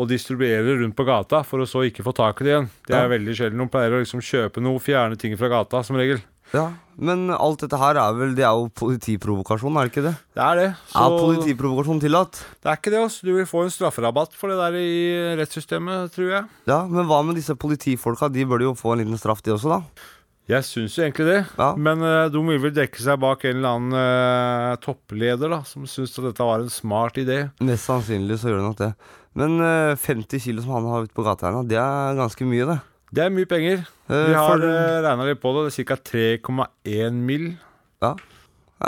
og 0.00 0.08
distribuerer 0.08 0.78
rundt 0.80 0.96
på 0.96 1.04
gata 1.08 1.42
for 1.44 1.60
å 1.60 1.66
så 1.68 1.82
ikke 1.84 2.04
få 2.06 2.14
tak 2.16 2.40
i 2.40 2.46
det 2.46 2.52
igjen. 2.54 2.70
Det 2.88 2.96
er 2.96 3.04
Ja. 3.04 3.12
veldig 3.12 3.34
sjelden. 3.36 3.60
De 3.60 3.68
pleier 3.72 3.92
å 3.96 4.00
liksom 4.00 4.24
kjøpe 4.24 4.62
noe, 4.64 4.80
fjerne 4.80 5.18
ting 5.20 5.36
fra 5.36 5.48
gata, 5.52 5.82
som 5.84 5.96
regel. 6.00 6.20
Ja, 6.54 6.66
Men 6.96 7.26
alt 7.34 7.60
dette 7.64 7.76
her 7.80 7.98
er 7.98 8.14
vel 8.16 8.36
Det 8.38 8.44
er 8.46 8.54
jo 8.54 8.68
politiprovokasjon, 8.78 9.74
er 9.76 9.88
det 9.88 9.92
ikke 9.92 10.04
det? 10.06 10.14
Det 10.36 10.42
er 10.44 10.60
det. 10.60 10.68
Er 10.94 11.16
politiprovokasjon 11.18 12.02
tillatt? 12.04 12.38
Det 12.62 12.70
er 12.70 12.78
ikke 12.78 12.92
det, 12.94 13.00
Også. 13.02 13.26
Du 13.26 13.32
vil 13.34 13.48
få 13.50 13.64
en 13.66 13.72
strafferabatt 13.74 14.36
for 14.38 14.52
det 14.52 14.58
der 14.60 14.78
i 14.78 14.92
rettssystemet, 15.40 16.14
tror 16.14 16.30
jeg. 16.30 16.44
Ja, 16.70 16.84
Men 16.86 17.10
hva 17.10 17.22
med 17.26 17.40
disse 17.40 17.56
politifolka? 17.58 18.30
De 18.32 18.46
bør 18.46 18.68
jo 18.70 18.76
få 18.78 18.94
en 18.94 19.02
liten 19.02 19.18
straff, 19.20 19.42
de 19.42 19.56
også, 19.56 19.74
da? 19.76 20.06
Jeg 20.46 20.62
syns 20.62 20.94
jo 20.94 21.02
egentlig 21.02 21.24
det, 21.26 21.38
men 21.82 22.02
uh, 22.06 22.28
de 22.30 22.38
vil 22.38 22.60
vel 22.62 22.74
dekke 22.74 23.00
seg 23.02 23.18
bak 23.18 23.42
en 23.48 23.56
eller 23.56 23.78
annen 23.80 23.96
uh, 23.98 24.76
toppleder 24.78 25.50
da, 25.50 25.64
som 25.66 25.88
syns 25.90 26.14
at 26.20 26.28
dette 26.28 26.46
var 26.46 26.62
en 26.62 26.70
smart 26.70 27.18
idé. 27.18 27.48
Mest 27.66 27.90
sannsynlig 27.90 28.38
så 28.38 28.52
gjør 28.52 28.60
det 28.60 28.66
nok 28.68 28.78
det. 28.78 28.92
Men 29.42 29.58
uh, 29.58 29.98
50 29.98 30.44
kilo 30.44 30.62
som 30.62 30.76
han 30.76 30.86
har 30.92 31.08
ute 31.08 31.16
på 31.18 31.24
gata 31.26 31.48
her 31.48 31.56
nå, 31.56 31.64
det 31.66 31.80
er 31.82 32.14
ganske 32.20 32.46
mye, 32.46 32.68
det. 32.70 32.78
Det 33.16 33.24
er 33.24 33.32
mye 33.32 33.48
penger. 33.48 33.84
Eh, 34.10 34.26
Vi 34.28 34.34
har 34.36 34.60
uh, 34.60 35.02
regna 35.06 35.24
litt 35.24 35.40
på 35.40 35.54
det. 35.56 35.68
Det 35.70 35.84
er 35.84 35.86
ca. 35.88 35.96
3,1 36.12 37.22
mill. 37.26 37.46
Ja. 38.04 38.12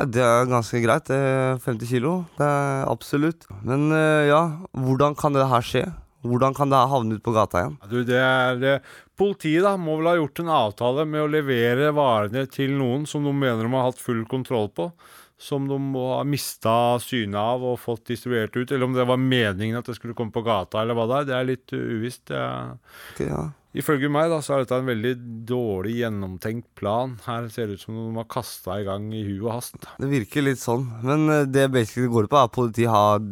Det 0.04 0.20
er 0.20 0.50
ganske 0.50 0.82
greit. 0.84 1.08
Det 1.08 1.16
er 1.16 1.56
50 1.64 1.88
kilo. 1.88 2.12
Det 2.36 2.44
er 2.44 2.84
absolutt. 2.92 3.48
Men 3.64 3.88
eh, 3.96 4.28
ja, 4.28 4.42
hvordan 4.76 5.16
kan 5.16 5.32
det 5.32 5.48
her 5.48 5.64
skje? 5.64 5.86
Hvordan 6.28 6.52
kan 6.52 6.68
det 6.68 6.76
her 6.76 6.90
havne 6.92 7.16
ut 7.16 7.24
på 7.24 7.32
gata 7.32 7.62
igjen? 7.62 7.78
Du, 7.88 8.02
det 8.04 8.18
er 8.20 8.64
eh, 8.74 8.90
Politiet 9.18 9.64
da, 9.64 9.72
må 9.80 9.96
vel 9.98 10.10
ha 10.12 10.18
gjort 10.18 10.42
en 10.44 10.50
avtale 10.54 11.06
med 11.08 11.24
å 11.24 11.30
levere 11.30 11.88
varene 11.96 12.44
til 12.52 12.76
noen 12.78 13.06
som 13.08 13.24
de 13.26 13.32
mener 13.34 13.64
de 13.64 13.72
har 13.74 13.88
hatt 13.88 14.02
full 14.02 14.20
kontroll 14.30 14.68
på. 14.70 14.92
Som 15.38 15.68
de 15.70 15.76
må 15.78 16.04
ha 16.16 16.22
mista 16.26 16.72
synet 16.98 17.38
av 17.38 17.62
og 17.62 17.78
fått 17.78 18.08
distribuert 18.10 18.56
ut. 18.58 18.72
Eller 18.72 18.88
om 18.88 18.96
det 18.96 19.06
var 19.06 19.20
meningen 19.22 19.78
at 19.78 19.86
det 19.86 19.94
skulle 19.98 20.16
komme 20.18 20.34
på 20.34 20.42
gata, 20.46 20.82
eller 20.82 20.98
hva 20.98 21.06
det 21.06 21.20
er. 21.20 21.28
Det 21.28 21.36
er 21.36 21.48
litt 21.52 21.74
uh, 21.76 21.84
uvisst. 21.98 22.32
Okay, 22.32 23.28
ja. 23.30 23.44
Ifølge 23.78 24.08
meg 24.10 24.30
da, 24.32 24.40
så 24.42 24.56
er 24.56 24.64
dette 24.64 24.78
en 24.80 24.88
veldig 24.88 25.12
dårlig 25.46 25.98
gjennomtenkt 26.00 26.66
plan. 26.78 27.18
Her 27.26 27.50
ser 27.52 27.68
det 27.68 27.78
ut 27.78 27.84
som 27.84 27.98
de 27.98 28.06
har 28.16 28.26
kasta 28.32 28.80
i 28.80 28.86
gang 28.86 29.10
i 29.14 29.22
hu 29.26 29.34
og 29.44 29.52
hast. 29.58 29.76
Det 30.00 30.08
virker 30.10 30.46
litt 30.46 30.62
sånn. 30.62 30.88
Men 31.04 31.28
eh, 31.30 31.44
det 31.46 31.68
basically 31.74 32.10
går 32.10 32.26
ut 32.26 32.32
på, 32.32 32.40
er 32.40 32.48
at 32.48 32.56
politiet 32.56 32.90
har 32.90 33.22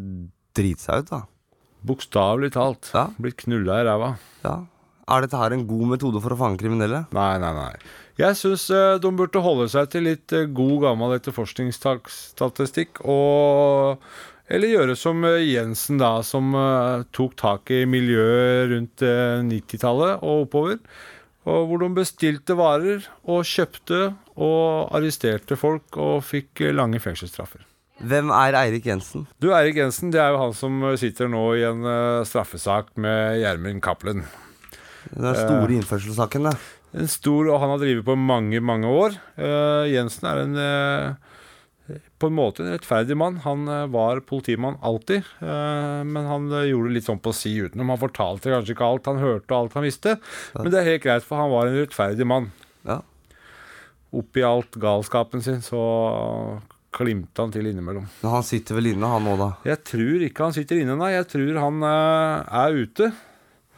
driti 0.56 0.84
seg 0.84 1.02
ut, 1.02 1.10
da. 1.10 1.22
Bokstavelig 1.86 2.52
talt. 2.54 2.92
Blitt 3.22 3.40
knulla 3.44 3.80
i 3.80 3.86
ræva. 3.88 4.12
Ja. 4.44 4.56
Er 5.06 5.22
dette 5.22 5.38
her 5.38 5.54
en 5.54 5.66
god 5.68 5.86
metode 5.92 6.18
for 6.22 6.34
å 6.34 6.38
fange 6.40 6.58
kriminelle? 6.58 7.04
Nei, 7.14 7.32
nei, 7.38 7.52
nei. 7.54 7.72
Jeg 8.18 8.34
syns 8.38 8.64
de 9.02 9.10
burde 9.14 9.42
holde 9.44 9.68
seg 9.70 9.90
til 9.92 10.06
litt 10.08 10.32
eh, 10.34 10.48
god, 10.48 10.78
gammel 10.86 11.14
etterforskningsstatistikk. 11.18 13.02
Og 13.04 14.00
Eller 14.48 14.72
gjøre 14.72 14.96
som 14.98 15.22
eh, 15.26 15.42
Jensen, 15.46 15.98
da, 16.02 16.16
som 16.26 16.54
eh, 16.58 17.04
tok 17.14 17.36
tak 17.38 17.70
i 17.74 17.84
miljøet 17.90 18.70
rundt 18.72 19.04
eh, 19.06 19.42
90-tallet 19.46 20.22
og 20.22 20.46
oppover. 20.46 20.80
Og 21.46 21.68
hvor 21.70 21.82
de 21.84 21.88
bestilte 21.94 22.56
varer 22.58 23.04
og 23.30 23.44
kjøpte 23.46 24.00
og 24.34 24.90
arresterte 24.96 25.58
folk 25.58 25.98
og 26.02 26.24
fikk 26.26 26.64
eh, 26.66 26.74
lange 26.74 26.98
fengselsstraffer. 27.02 27.62
Hvem 28.06 28.28
er 28.34 28.58
Eirik 28.58 28.86
Jensen? 28.90 29.24
Du, 29.40 29.52
Eirik 29.56 29.78
Jensen, 29.80 30.10
det 30.12 30.20
er 30.20 30.34
jo 30.34 30.42
han 30.42 30.56
som 30.56 30.82
eh, 30.84 30.98
sitter 31.00 31.30
nå 31.32 31.44
i 31.56 31.62
en 31.68 31.86
eh, 31.86 32.24
straffesak 32.28 32.90
med 33.00 33.38
Gjermund 33.44 33.82
Cappelen. 33.86 34.24
Den 35.12 35.38
store 35.38 35.76
innførselssaken, 35.76 36.48
det. 36.50 36.56
En 36.96 37.10
stor, 37.10 37.48
og 37.52 37.60
han 37.60 37.74
har 37.74 37.80
drevet 37.82 38.06
på 38.06 38.16
mange, 38.18 38.60
mange 38.64 38.88
år. 38.88 39.16
Uh, 39.36 39.84
Jensen 39.90 40.28
er 40.30 40.42
en 40.42 40.60
uh, 40.60 41.32
på 42.18 42.30
en 42.30 42.34
måte 42.34 42.64
en 42.64 42.72
rettferdig 42.72 43.14
mann. 43.18 43.36
Han 43.44 43.68
var 43.92 44.22
politimann 44.26 44.78
alltid, 44.82 45.22
men 45.38 46.26
han 46.26 46.48
gjorde 46.66 46.90
litt 46.90 47.06
sånn 47.06 47.20
på 47.22 47.30
si 47.36 47.52
utenom. 47.62 47.92
Han 47.92 48.00
fortalte 48.00 48.50
kanskje 48.50 48.74
ikke 48.74 48.88
alt 48.88 49.06
han 49.06 49.20
hørte 49.22 49.52
og 49.52 49.58
alt 49.60 49.76
han 49.78 49.84
visste, 49.86 50.16
men 50.56 50.72
det 50.72 50.80
er 50.80 50.88
helt 50.88 51.04
greit, 51.04 51.22
for 51.28 51.38
han 51.38 51.52
var 51.52 51.70
en 51.70 51.78
rettferdig 51.78 52.26
mann. 52.26 52.48
Ja. 52.88 52.96
Oppi 54.18 54.42
alt 54.48 54.74
galskapen 54.82 55.44
sin, 55.46 55.62
så 55.62 55.78
klimte 56.96 57.44
han 57.44 57.54
til 57.54 57.70
innimellom. 57.70 58.10
Men 58.24 58.34
han 58.34 58.44
sitter 58.50 58.80
vel 58.80 58.90
inne, 58.96 59.12
han 59.12 59.30
òg, 59.30 59.38
da? 59.44 59.48
Jeg 59.70 59.84
tror 59.86 60.26
ikke 60.26 60.48
han 60.48 60.56
sitter 60.56 60.82
inne, 60.82 60.98
nei. 60.98 61.12
Jeg 61.14 61.30
tror 61.36 61.62
han 61.68 61.86
er 61.86 62.82
ute. 62.82 63.12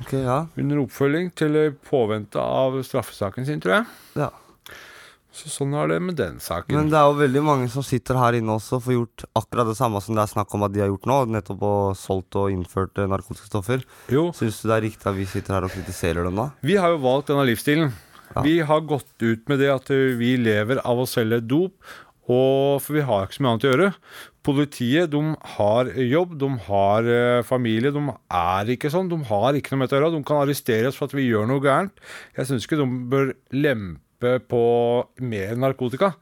Ok, 0.03 0.13
ja. 0.19 0.43
Under 0.59 0.83
oppfølging 0.85 1.33
til 1.39 1.57
påvente 1.89 2.43
av 2.43 2.77
straffesaken 2.87 3.49
sin, 3.49 3.63
tror 3.63 3.81
jeg. 3.81 3.89
Ja. 4.25 4.31
Så 5.39 5.51
sånn 5.53 5.75
er 5.79 5.91
det 5.91 5.99
med 6.03 6.17
den 6.19 6.39
saken. 6.43 6.75
Men 6.75 6.89
det 6.91 6.99
er 6.99 7.07
jo 7.07 7.19
veldig 7.21 7.43
mange 7.47 7.69
som 7.71 7.85
sitter 7.87 8.19
her 8.19 8.39
inne 8.39 8.57
også 8.57 8.79
og 8.79 8.85
får 8.87 8.95
gjort 8.97 9.25
akkurat 9.39 9.69
det 9.71 9.77
samme 9.79 10.01
som 10.03 10.17
det 10.17 10.25
er 10.25 10.33
snakk 10.33 10.55
om 10.57 10.65
at 10.67 10.75
de 10.75 10.83
har 10.83 10.91
gjort 10.91 11.07
nå. 11.11 11.19
Nettopp 11.37 11.63
og 11.69 11.99
solgt 12.01 12.39
og 12.41 12.51
innført 12.55 12.99
eh, 12.99 13.07
narkotiske 13.11 13.51
stoffer. 13.51 13.85
Jo. 14.11 14.29
Syns 14.35 14.59
du 14.63 14.67
det 14.71 14.79
er 14.79 14.85
riktig 14.89 15.11
at 15.11 15.19
vi 15.19 15.29
sitter 15.31 15.59
her 15.59 15.69
og 15.69 15.75
kritiserer 15.75 16.27
dem 16.27 16.41
da? 16.41 16.49
Vi 16.67 16.79
har 16.81 16.95
jo 16.95 17.03
valgt 17.05 17.31
denne 17.31 17.47
livsstilen. 17.47 17.95
Vi 18.45 18.59
har 18.67 18.83
gått 18.89 19.15
ut 19.23 19.47
med 19.51 19.63
det 19.63 19.71
at 19.73 19.93
eh, 19.95 20.17
vi 20.19 20.35
lever 20.41 20.83
av 20.83 21.05
å 21.05 21.07
selge 21.09 21.41
dop, 21.45 21.77
og 22.29 22.83
for 22.85 22.99
vi 22.99 23.07
har 23.07 23.25
ikke 23.25 23.39
så 23.39 23.45
mye 23.45 23.55
annet 23.55 23.69
å 23.69 23.73
gjøre. 23.73 23.93
Politiet 24.47 25.11
de 25.13 25.23
har 25.57 25.91
jobb, 25.99 26.37
de 26.41 26.51
har 26.69 27.09
eh, 27.13 27.41
familie. 27.47 27.93
De 27.95 28.03
er 28.09 28.71
ikke 28.75 28.91
sånn. 28.93 29.11
De 29.11 29.19
har 29.31 29.59
ikke 29.59 29.75
noe 29.75 29.83
med 29.83 29.91
det 29.91 29.99
å 29.99 30.03
gjøre. 30.03 30.13
De 30.15 30.29
kan 30.29 30.43
arrestere 30.43 30.91
oss 30.91 30.99
for 30.99 31.11
at 31.11 31.17
vi 31.17 31.27
gjør 31.27 31.49
noe 31.51 31.65
gærent. 31.65 31.99
Jeg 32.39 32.49
syns 32.49 32.69
ikke 32.69 32.79
de 32.81 32.87
bør 33.13 33.35
lempe 33.57 34.39
på 34.51 34.63
mer 35.21 35.59
narkotika. 35.59 36.15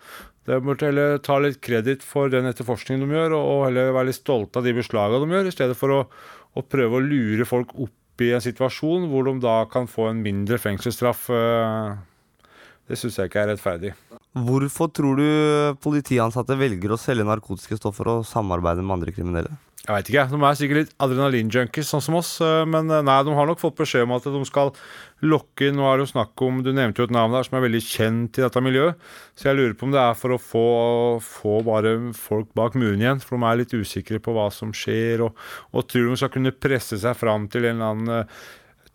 De 0.46 0.58
burde 0.62 0.86
heller 0.88 1.20
ta 1.26 1.38
litt 1.42 1.60
kreditt 1.64 2.04
for 2.06 2.30
den 2.30 2.46
etterforskningen 2.46 3.04
de 3.04 3.16
gjør, 3.18 3.36
og 3.38 3.64
heller 3.66 3.94
være 3.94 4.12
litt 4.12 4.20
stolte 4.20 4.60
av 4.60 4.66
de 4.66 4.74
beslagene 4.76 5.26
de 5.26 5.38
gjør, 5.38 5.48
i 5.50 5.54
stedet 5.54 5.78
for 5.78 5.94
å, 5.94 6.02
å 6.54 6.66
prøve 6.66 6.98
å 7.00 7.02
lure 7.02 7.46
folk 7.48 7.74
opp 7.82 8.22
i 8.22 8.30
en 8.32 8.44
situasjon 8.44 9.08
hvor 9.10 9.26
de 9.26 9.34
da 9.42 9.58
kan 9.70 9.90
få 9.90 10.10
en 10.12 10.22
mindre 10.24 10.58
fengselsstraff. 10.62 11.26
eh, 11.34 11.96
Det 12.86 12.98
syns 13.00 13.16
jeg 13.18 13.30
ikke 13.30 13.42
er 13.42 13.52
rettferdig. 13.54 13.94
Hvorfor 14.46 14.90
tror 14.94 15.18
du 15.18 15.28
politiansatte 15.82 16.58
velger 16.60 16.92
å 16.94 17.00
selge 17.00 17.24
narkotiske 17.26 17.78
stoffer 17.80 18.12
og 18.12 18.26
samarbeide 18.28 18.84
med 18.84 18.98
andre 19.00 19.14
kriminelle? 19.16 19.54
Jeg 19.86 19.94
vet 19.94 20.08
ikke, 20.10 20.22
De 20.32 20.38
er 20.42 20.56
sikkert 20.58 20.78
litt 20.80 20.94
adrenalinjunkies, 20.98 21.86
sånn 21.92 22.02
som 22.02 22.16
oss. 22.18 22.40
eh, 22.42 22.64
Men 22.66 22.90
eh, 22.90 23.04
nei, 23.06 23.20
de 23.22 23.34
har 23.38 23.46
nok 23.46 23.60
fått 23.62 23.76
beskjed 23.78 24.02
om 24.02 24.16
at 24.16 24.24
de 24.26 24.40
skal 24.48 24.72
lokke 25.22 25.68
inn 25.68 25.78
Nå 25.78 25.86
er 25.86 26.00
det 26.00 26.08
jo 26.08 26.10
snakk 26.10 26.42
om 26.42 26.58
Du 26.66 26.72
nevnte 26.74 26.98
jo 27.04 27.06
et 27.06 27.14
navn 27.14 27.30
der 27.36 27.46
som 27.46 27.54
er 27.58 27.62
veldig 27.68 27.82
kjent 27.86 28.40
i 28.40 28.42
dette 28.42 28.62
miljøet. 28.66 28.98
Så 29.38 29.46
jeg 29.46 29.60
lurer 29.60 29.76
på 29.78 29.86
om 29.86 29.94
det 29.94 30.02
er 30.02 30.18
for 30.18 30.34
å 30.34 30.40
få, 30.42 30.64
få 31.22 31.60
bare 31.66 31.94
folk 32.18 32.50
bak 32.58 32.74
muren 32.74 33.02
igjen. 33.04 33.22
For 33.22 33.38
de 33.38 33.46
er 33.46 33.60
litt 33.62 33.76
usikre 33.78 34.18
på 34.18 34.34
hva 34.34 34.48
som 34.50 34.74
skjer, 34.74 35.22
og, 35.28 35.38
og 35.70 35.86
tror 35.86 36.10
de 36.10 36.18
skal 36.18 36.34
kunne 36.34 36.50
presse 36.54 36.98
seg 36.98 37.14
fram 37.22 37.46
til 37.52 37.68
en 37.70 37.76
eller 37.78 37.94
annen 37.94 38.14
eh, 38.24 38.46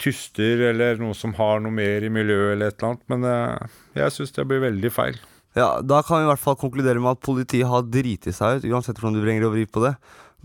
tyster 0.02 0.66
eller 0.72 0.98
noe 1.02 1.14
som 1.18 1.36
har 1.38 1.62
noe 1.64 1.74
mer 1.74 2.04
i 2.04 2.10
miljøet 2.14 2.56
eller 2.56 2.72
et 2.72 2.80
eller 2.80 2.90
annet. 2.96 3.04
Men 3.14 3.28
eh, 3.30 3.76
jeg 4.02 4.16
syns 4.18 4.34
det 4.36 4.48
blir 4.50 4.64
veldig 4.66 4.92
feil. 4.96 5.20
Ja, 5.58 5.82
Da 5.84 6.00
kan 6.08 6.22
vi 6.22 6.26
i 6.26 6.32
hvert 6.32 6.40
fall 6.42 6.56
konkludere 6.60 7.02
med 7.04 7.18
at 7.18 7.26
politiet 7.26 7.68
har 7.68 7.84
driti 7.84 8.32
seg 8.34 8.62
ut, 8.62 8.68
uansett 8.72 8.98
hvordan 9.00 9.18
du 9.20 9.24
vrenger 9.26 9.50
og 9.50 9.56
vrir 9.58 9.68
på 9.68 9.84
det. 9.84 9.94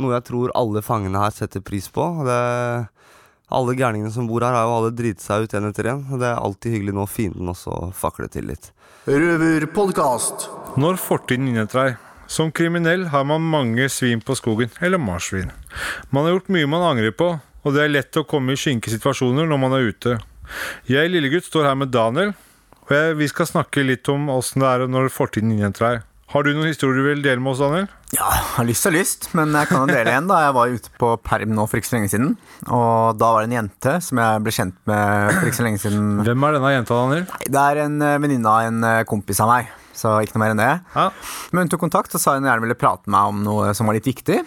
Noe 0.02 0.16
jeg 0.16 0.26
tror 0.28 0.52
alle 0.58 0.82
fangene 0.84 1.20
her 1.22 1.32
setter 1.32 1.62
pris 1.64 1.86
på. 1.88 2.04
Det, 2.26 2.38
Alle 3.46 3.76
gærningene 3.78 4.10
som 4.10 4.26
bor 4.26 4.42
her, 4.42 4.50
har 4.58 4.64
jo 4.66 4.72
alle 4.80 4.90
driti 4.98 5.22
seg 5.22 5.44
ut 5.46 5.52
en 5.54 5.68
etter 5.68 5.86
en. 5.92 6.00
Det 6.18 6.26
er 6.26 6.40
alltid 6.42 6.72
hyggelig 6.74 6.96
når 6.98 7.06
fienden 7.12 7.52
også 7.52 7.92
fakler 7.94 8.26
til 8.34 8.48
litt. 8.50 8.72
Røverpodkast. 9.06 10.48
Når 10.82 10.98
fortiden 10.98 11.46
innhenter 11.52 11.78
deg. 11.84 12.00
Som 12.26 12.50
kriminell 12.50 13.04
har 13.12 13.22
man 13.22 13.44
mange 13.46 13.86
svin 13.92 14.18
på 14.18 14.34
skogen, 14.34 14.72
eller 14.82 14.98
marsvin. 14.98 15.52
Man 16.10 16.26
har 16.26 16.34
gjort 16.34 16.50
mye 16.56 16.66
man 16.66 16.82
angrer 16.88 17.14
på, 17.14 17.28
og 17.66 17.74
det 17.74 17.83
er 17.83 17.90
lett 17.90 18.18
å 18.20 18.26
komme 18.29 18.55
i 18.55 18.59
skynke 18.61 18.92
situasjoner 18.92 19.48
når 19.50 19.59
man 19.59 19.74
er 19.74 19.88
ute. 19.90 20.18
Jeg, 20.87 21.11
lillegutt, 21.11 21.48
står 21.48 21.66
her 21.66 21.79
med 21.79 21.90
Daniel, 21.90 22.31
og 22.87 22.92
jeg, 22.94 23.16
vi 23.18 23.26
skal 23.26 23.48
snakke 23.50 23.83
litt 23.83 24.07
om 24.12 24.29
åssen 24.31 24.62
det 24.62 24.68
er 24.70 24.87
når 24.87 25.11
fortiden 25.11 25.50
innhenter 25.57 25.88
deg. 25.88 26.05
Har 26.31 26.42
du 26.42 26.50
noen 26.55 26.66
historier 26.66 26.98
du 26.98 27.07
vil 27.07 27.22
dele 27.22 27.38
med 27.42 27.52
oss, 27.52 27.61
Daniel? 27.62 27.87
Ja, 28.14 28.26
har 28.57 28.66
lyst 28.66 28.87
og 28.88 28.94
lyst, 28.94 29.29
men 29.38 29.55
jeg 29.55 29.68
kan 29.70 29.85
jo 29.85 29.94
dele 29.94 30.11
en. 30.14 30.26
da 30.31 30.40
Jeg 30.42 30.55
var 30.57 30.74
ute 30.74 30.92
på 30.98 31.11
perm 31.22 31.55
nå 31.55 31.66
for 31.70 31.79
ikke 31.79 31.90
så 31.90 31.96
lenge 31.96 32.11
siden. 32.11 32.33
Og 32.66 33.18
da 33.18 33.31
var 33.35 33.44
det 33.44 33.50
en 33.52 33.57
jente 33.61 33.94
som 34.02 34.20
jeg 34.22 34.42
ble 34.42 34.55
kjent 34.55 34.76
med 34.90 35.33
for 35.37 35.48
ikke 35.50 35.59
så 35.61 35.66
lenge 35.66 35.83
siden. 35.83 36.09
Hvem 36.26 36.46
er 36.48 36.57
denne 36.59 36.72
jenta, 36.74 36.98
Daniel? 36.98 37.24
Nei, 37.31 37.50
Det 37.55 37.62
er 37.62 37.83
en 37.85 37.96
eh, 38.02 38.18
venninne 38.22 38.52
av 38.52 38.66
en 38.66 38.88
eh, 38.90 39.05
kompis 39.07 39.42
av 39.42 39.52
meg. 39.55 39.70
Så 39.96 40.12
ikke 40.22 40.37
noe 40.37 40.42
mer 40.42 40.52
enn 40.52 40.61
det. 40.61 40.72
Men 41.55 41.62
hun 41.64 41.70
tok 41.72 41.87
kontakt 41.87 42.14
og 42.18 42.20
sa 42.20 42.35
hun 42.37 42.44
gjerne 42.44 42.66
ville 42.66 42.76
prate 42.79 43.07
med 43.07 43.16
meg 43.16 43.31
om 43.33 43.46
noe 43.46 43.70
som 43.79 43.88
var 43.88 43.96
litt 43.96 44.11
viktig. 44.11 44.42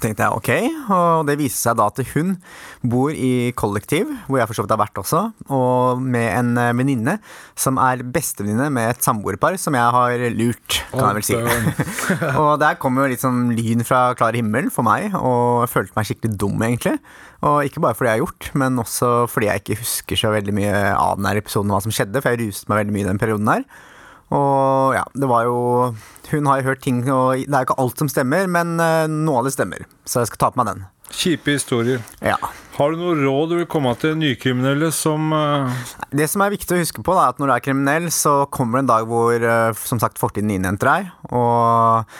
Tenkte 0.00 0.24
jeg 0.24 0.32
ok, 0.32 0.50
og 0.94 1.26
det 1.28 1.36
viste 1.36 1.60
seg 1.60 1.76
da 1.76 1.90
at 1.90 1.98
hun 2.14 2.36
bor 2.80 3.12
i 3.12 3.50
kollektiv, 3.58 4.08
hvor 4.28 4.40
jeg 4.40 4.48
for 4.48 4.56
så 4.56 4.64
vidt 4.64 4.72
har 4.72 4.80
vært 4.80 5.00
også, 5.02 5.22
og 5.52 6.00
med 6.00 6.28
en 6.38 6.52
eh, 6.62 6.72
venninne 6.78 7.16
som 7.58 7.76
er 7.82 8.00
bestevenninne 8.00 8.70
med 8.72 8.94
et 8.94 9.04
samboerpar 9.04 9.58
som 9.60 9.76
jeg 9.76 9.96
har 9.96 10.24
lurt, 10.38 10.78
kan 10.94 11.10
jeg 11.10 11.18
vel 11.18 11.26
si. 11.26 11.36
og 12.40 12.54
der 12.62 12.80
kom 12.80 12.96
jo 12.96 13.10
litt 13.10 13.24
sånn 13.24 13.50
lyn 13.58 13.84
fra 13.84 14.14
klar 14.16 14.38
himmel 14.38 14.72
for 14.72 14.86
meg, 14.86 15.10
og 15.18 15.66
jeg 15.66 15.74
følte 15.74 15.98
meg 15.98 16.08
skikkelig 16.08 16.40
dum, 16.40 16.64
egentlig. 16.64 16.96
Og 17.44 17.68
ikke 17.68 17.80
bare 17.84 17.96
fordi 17.96 18.10
jeg 18.10 18.18
har 18.18 18.24
gjort, 18.24 18.50
men 18.62 18.80
også 18.80 19.10
fordi 19.32 19.48
jeg 19.48 19.62
ikke 19.62 19.80
husker 19.80 20.22
så 20.22 20.32
veldig 20.32 20.56
mye 20.56 20.80
av 20.96 21.20
den 21.20 21.28
episoden 21.32 21.60
episoden, 21.60 21.72
hva 21.72 21.82
som 21.82 21.94
skjedde, 21.94 22.22
for 22.22 22.32
jeg 22.32 22.48
ruste 22.48 22.70
meg 22.70 22.84
veldig 22.84 22.94
mye 22.94 23.04
i 23.04 23.10
den 23.10 23.20
perioden 23.20 23.50
her. 23.50 23.64
Og 24.30 24.94
ja, 24.94 25.02
det 25.18 25.26
var 25.26 25.48
jo 25.48 25.58
Hun 26.30 26.46
har 26.46 26.60
jo 26.60 26.68
hørt 26.70 26.82
ting, 26.84 27.02
og 27.10 27.40
det 27.42 27.50
er 27.50 27.64
jo 27.64 27.70
ikke 27.70 27.82
alt 27.82 27.98
som 27.98 28.10
stemmer, 28.10 28.46
men 28.46 28.76
eh, 28.78 29.10
noe 29.10 29.40
av 29.40 29.48
det 29.48 29.54
stemmer. 29.56 29.82
Så 30.06 30.22
jeg 30.22 30.30
skal 30.30 30.42
ta 30.44 30.50
på 30.54 30.60
meg 30.60 30.68
den. 30.70 30.84
Kjipe 31.10 31.56
historier. 31.56 32.04
Ja. 32.22 32.36
Har 32.76 32.92
du 32.94 33.00
noe 33.00 33.16
råd 33.18 33.50
du 33.50 33.56
vil 33.58 33.66
komme 33.68 33.90
til 33.98 34.14
nykriminelle 34.16 34.92
som 34.94 35.34
uh... 35.34 35.80
Det 36.14 36.28
som 36.30 36.44
er 36.44 36.54
viktig 36.54 36.76
å 36.76 36.78
huske 36.78 37.02
på, 37.02 37.16
da, 37.16 37.26
er 37.26 37.34
at 37.34 37.42
når 37.42 37.50
du 37.50 37.54
er 37.56 37.64
kriminell, 37.64 38.06
så 38.14 38.34
kommer 38.54 38.78
det 38.78 38.84
en 38.84 38.92
dag 38.92 39.10
hvor 39.10 39.34
eh, 39.34 39.82
som 39.82 40.00
sagt 40.02 40.22
fortiden 40.22 40.54
innhenter 40.54 40.92
deg. 40.92 41.10
Og 41.34 42.14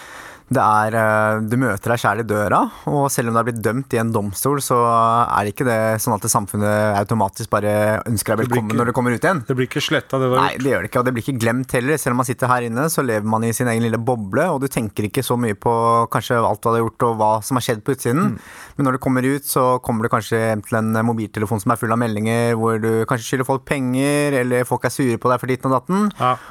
det 0.50 0.58
er, 0.58 0.94
eh, 0.98 1.40
du 1.46 1.54
møter 1.62 1.92
deg 1.92 2.00
sjæl 2.02 2.20
i 2.24 2.26
døra, 2.26 2.58
og 2.90 3.04
selv 3.14 3.30
om 3.30 3.36
du 3.36 3.38
er 3.38 3.46
blitt 3.46 3.60
dømt 3.62 3.94
i 3.94 4.00
en 4.02 4.10
domstol, 4.10 4.58
så 4.58 4.78
er 4.82 5.46
det 5.46 5.52
ikke 5.54 5.66
det 5.68 5.78
sånn 6.02 6.16
at 6.16 6.24
det 6.26 6.30
samfunnet 6.32 6.96
automatisk 6.98 7.52
bare 7.52 8.02
ønsker 8.02 8.34
deg 8.34 8.48
velkommen 8.48 8.66
ikke- 8.72 8.78
når 8.80 8.86
du 8.86 8.92
kommer 8.92 9.14
ut 9.14 9.22
igjen. 9.22 9.46
Det 9.46 9.54
blir 9.56 9.68
ikke 9.68 9.80
sletta, 9.80 10.18
det 10.18 10.26
har 10.26 10.42
Nei, 10.42 10.56
det 10.58 10.66
gjør 10.72 10.82
det 10.82 10.90
ikke, 10.90 10.98
og 10.98 11.04
det 11.06 11.14
blir 11.14 11.22
ikke 11.22 11.38
glemt 11.38 11.70
heller. 11.70 11.96
Selv 11.98 12.12
om 12.12 12.16
man 12.16 12.26
sitter 12.26 12.48
her 12.48 12.62
inne, 12.66 12.84
så 12.90 13.06
lever 13.06 13.24
man 13.24 13.44
i 13.44 13.52
sin 13.52 13.68
egen 13.68 13.82
lille 13.82 13.98
boble, 14.02 14.42
og 14.50 14.60
du 14.60 14.66
tenker 14.66 15.06
ikke 15.06 15.22
så 15.22 15.38
mye 15.38 15.54
på 15.54 16.08
kanskje 16.10 16.34
alt 16.42 16.60
du 16.60 16.68
hadde 16.68 16.82
gjort 16.82 17.02
og 17.06 17.18
hva 17.18 17.44
som 17.44 17.54
har 17.56 17.62
skjedd 17.62 17.84
på 17.84 17.94
utsiden. 17.94 18.34
Mm. 18.34 18.38
Men 18.76 18.86
når 18.86 18.92
du 18.92 18.98
kommer 18.98 19.22
ut, 19.22 19.42
så 19.46 19.80
kommer 19.80 20.02
du 20.02 20.08
kanskje 20.08 20.34
hjem 20.50 20.66
til 20.66 20.78
en 20.78 20.92
mobiltelefon 21.06 21.60
som 21.62 21.70
er 21.70 21.76
full 21.76 21.92
av 21.92 21.98
meldinger, 21.98 22.56
hvor 22.58 22.80
du 22.80 23.06
kanskje 23.06 23.38
skylder 23.38 23.46
folk 23.46 23.64
penger, 23.64 24.34
eller 24.42 24.64
folk 24.64 24.82
er 24.84 24.90
sure 24.90 25.16
på 25.16 25.30
deg 25.30 25.38
for 25.38 25.46
ditten 25.46 25.70
og 25.70 25.78
datten. 25.78 26.10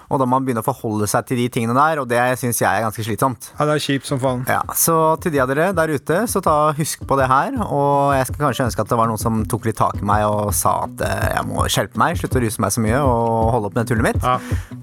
Og 0.10 0.20
da 0.20 0.24
må 0.24 0.40
man 0.40 0.46
begynne 0.46 0.64
å 0.64 0.72
forholde 0.72 1.06
seg 1.10 1.26
til 1.28 1.36
de 1.36 1.50
tingene 1.50 1.76
der, 1.76 2.00
og 2.00 2.08
det 2.08 2.40
syns 2.40 2.60
jeg 2.64 2.70
er 2.70 2.88
ganske 2.88 3.04
slitsomt. 3.04 3.52
Ja, 3.60 3.66
det 3.66 3.76
er 3.76 3.89
kjipt 3.90 4.10
som 4.10 4.22
faen. 4.22 4.46
Ja, 4.50 4.62
så 4.78 4.96
til 5.24 5.34
de 5.34 5.42
av 5.44 5.50
dere 5.52 5.72
der 5.76 5.94
ute, 5.96 6.22
så 6.30 6.42
ta 6.46 6.58
husk 6.78 7.06
på 7.10 7.18
det 7.20 7.30
her. 7.32 7.58
Og 7.66 8.14
jeg 8.16 8.30
skal 8.30 8.44
kanskje 8.46 8.68
ønske 8.70 8.86
at 8.86 8.92
det 8.92 9.00
var 9.00 9.10
noen 9.10 9.22
som 9.22 9.42
tok 9.50 9.70
litt 9.70 9.80
tak 9.80 10.00
i 10.02 10.08
meg 10.08 10.26
og 10.30 10.54
sa 10.56 10.84
at 10.86 11.06
eh, 11.06 11.28
jeg 11.36 11.48
må 11.50 11.66
skjerpe 11.72 12.02
meg, 12.02 12.20
slutte 12.20 12.40
å 12.40 12.46
ruse 12.46 12.64
meg 12.64 12.76
så 12.76 12.86
mye 12.86 13.02
og 13.04 13.54
holde 13.56 13.72
opp 13.72 13.80
med 13.80 13.90
tullet 13.90 14.10
mitt. 14.12 14.22
Ja, 14.24 14.38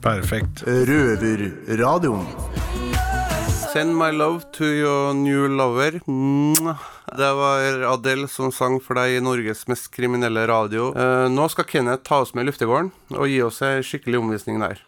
perfekt. 0.05 0.65
Røverradioen. 0.67 2.27
Send 3.77 3.93
my 3.97 4.11
love 4.11 4.41
to 4.57 4.65
your 4.65 5.13
new 5.15 5.49
lover. 5.53 6.01
Det 7.17 7.33
var 7.37 7.83
Adele 7.93 8.29
som 8.29 8.49
sang 8.53 8.79
for 8.81 8.97
deg 8.97 9.19
i 9.19 9.21
Norges 9.21 9.67
mest 9.69 9.91
kriminelle 9.93 10.47
radio. 10.49 10.89
Eh, 10.97 11.27
nå 11.29 11.45
skal 11.53 11.69
Kenneth 11.69 12.07
ta 12.09 12.23
oss 12.25 12.33
med 12.33 12.47
i 12.47 12.51
luftegården 12.51 12.89
og 13.19 13.29
gi 13.29 13.43
oss 13.45 13.61
ei 13.67 13.85
skikkelig 13.85 14.23
omvisning 14.23 14.65
der. 14.65 14.81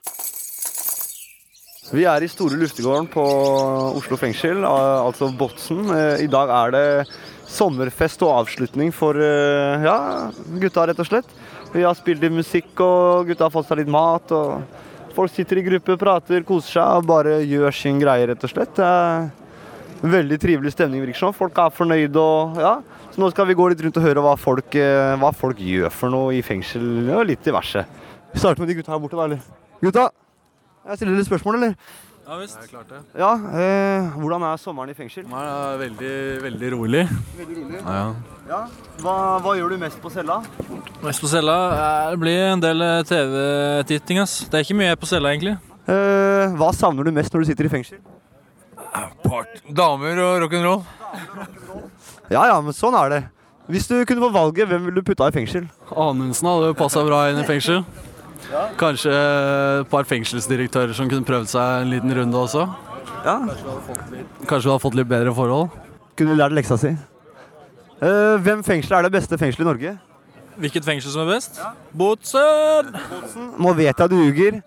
Vi 1.89 2.03
er 2.05 2.21
i 2.21 2.29
Store 2.29 2.59
luftegården 2.61 3.07
på 3.09 3.23
Oslo 3.97 4.19
fengsel, 4.21 4.61
altså 4.61 5.31
Botsen. 5.33 5.87
Eh, 5.95 6.25
I 6.27 6.29
dag 6.29 6.51
er 6.53 6.75
det 6.75 6.83
sommerfest 7.49 8.21
og 8.27 8.43
avslutning 8.43 8.93
for 8.93 9.17
eh, 9.17 9.87
ja, 9.87 10.29
gutta, 10.61 10.85
rett 10.91 11.01
og 11.01 11.09
slett. 11.09 11.33
Vi 11.73 11.87
har 11.87 11.97
spilt 11.97 12.21
litt 12.21 12.37
musikk, 12.37 12.75
og 12.85 13.31
gutta 13.31 13.47
har 13.47 13.55
fått 13.55 13.71
seg 13.71 13.81
litt 13.81 13.93
mat. 13.93 14.35
og 14.37 15.17
Folk 15.17 15.33
sitter 15.33 15.63
i 15.63 15.65
gruppe, 15.65 15.97
prater, 15.97 16.45
koser 16.45 16.77
seg 16.77 17.01
og 17.01 17.09
bare 17.09 17.39
gjør 17.49 17.81
sin 17.81 18.05
greie, 18.05 18.29
rett 18.29 18.45
og 18.45 18.53
slett. 18.53 18.77
Det 18.77 18.85
er 18.85 19.33
en 20.05 20.13
veldig 20.19 20.43
trivelig 20.45 20.77
stemning, 20.77 21.07
virker 21.07 21.25
som. 21.25 21.37
Folk 21.41 21.57
er 21.57 21.73
fornøyde 21.73 22.21
og 22.21 22.63
ja. 22.69 22.77
Så 23.09 23.25
nå 23.25 23.33
skal 23.33 23.49
vi 23.49 23.57
gå 23.57 23.73
litt 23.73 23.81
rundt 23.87 23.97
og 23.97 24.05
høre 24.11 24.29
hva 24.29 24.37
folk, 24.37 24.77
eh, 24.77 25.17
hva 25.25 25.33
folk 25.33 25.65
gjør 25.65 25.89
for 25.89 26.13
noe 26.13 26.37
i 26.37 26.45
fengsel, 26.45 26.85
og 27.17 27.31
litt 27.33 27.49
diverse. 27.49 27.89
Vi 28.35 28.45
starter 28.45 28.61
med 28.61 28.75
de 28.75 28.83
gutta 28.83 28.93
her 28.93 29.01
borte, 29.01 29.17
da, 29.17 29.31
eller? 29.31 29.69
Gutta, 29.81 30.11
jeg 30.89 30.97
stiller 31.01 31.17
litt 31.19 31.29
spørsmål, 31.29 31.59
eller? 31.61 31.75
Ja 32.29 32.37
visst. 32.43 32.59
Klart 32.69 32.91
det. 32.93 32.99
Ja, 33.17 33.31
eh, 33.57 34.09
hvordan 34.21 34.43
er 34.45 34.59
sommeren 34.61 34.91
i 34.93 34.97
fengsel? 34.97 35.25
Det 35.25 35.45
er 35.49 35.79
veldig, 35.81 36.11
veldig 36.45 36.73
rolig. 36.75 37.05
Veldig 37.39 37.57
rolig. 37.63 37.79
Ja, 37.81 37.95
ja. 37.95 38.35
Ja. 38.49 38.59
Hva, 39.01 39.15
hva 39.45 39.55
gjør 39.57 39.73
du 39.75 39.79
mest 39.81 40.01
på 40.01 40.11
cella? 40.13 40.37
Mest 41.05 41.21
på 41.25 41.29
cella. 41.33 41.55
eh, 41.73 42.11
Det 42.13 42.21
blir 42.21 42.43
en 42.53 42.61
del 42.65 42.85
eh, 42.85 43.03
TV-titting. 43.09 44.21
ass. 44.25 44.39
Det 44.49 44.61
er 44.61 44.67
ikke 44.67 44.77
mye 44.83 44.97
på 45.01 45.09
cella, 45.09 45.33
egentlig. 45.33 45.57
Eh, 45.89 46.53
hva 46.61 46.69
savner 46.77 47.05
du 47.09 47.13
mest 47.17 47.33
når 47.33 47.45
du 47.47 47.51
sitter 47.53 47.65
i 47.69 47.73
fengsel? 47.73 47.99
Damer 49.73 50.21
og 50.25 50.43
rock'n'roll. 50.45 50.83
Ja 52.33 52.45
ja, 52.51 52.61
men 52.61 52.77
sånn 52.77 52.97
er 52.99 53.09
det. 53.13 53.23
Hvis 53.69 53.89
du 53.89 53.99
kunne 54.09 54.21
få 54.25 54.31
valget, 54.33 54.69
hvem 54.69 54.85
ville 54.89 55.01
du 55.01 55.05
putta 55.05 55.29
i 55.29 55.35
fengsel? 55.35 55.67
Anundsen 55.93 56.49
hadde 56.49 56.75
passa 56.77 57.03
bra 57.05 57.27
inn 57.33 57.41
i 57.41 57.45
fengsel. 57.49 57.83
Kanskje 58.79 59.13
et 59.13 59.89
par 59.91 60.07
fengselsdirektører 60.09 60.95
som 60.97 61.09
kunne 61.11 61.27
prøvd 61.27 61.51
seg 61.53 61.83
en 61.83 61.93
liten 61.93 62.15
runde 62.17 62.41
også. 62.41 62.65
Ja. 63.27 63.37
Kanskje 64.49 64.65
du 64.65 64.73
hadde 64.73 64.83
fått 64.83 64.97
litt 64.97 65.11
bedre 65.11 65.35
forhold. 65.37 65.75
Kunne 66.19 66.37
lært 66.39 66.57
leksa 66.57 66.79
si? 66.81 66.95
Uh, 67.99 68.39
hvem 68.43 68.63
fengsel 68.65 68.97
er 68.97 69.09
det 69.09 69.13
beste 69.13 69.39
fengselet 69.41 69.67
i 69.67 69.69
Norge? 69.69 69.95
Hvilket 70.59 70.87
fengsel 70.87 71.13
som 71.13 71.27
er 71.27 71.37
best? 71.37 71.61
Botsen! 71.95 72.93
Nå 73.59 73.75
vet 73.79 74.01
jeg 74.01 74.11
du 74.11 74.17
ljuger. 74.17 74.61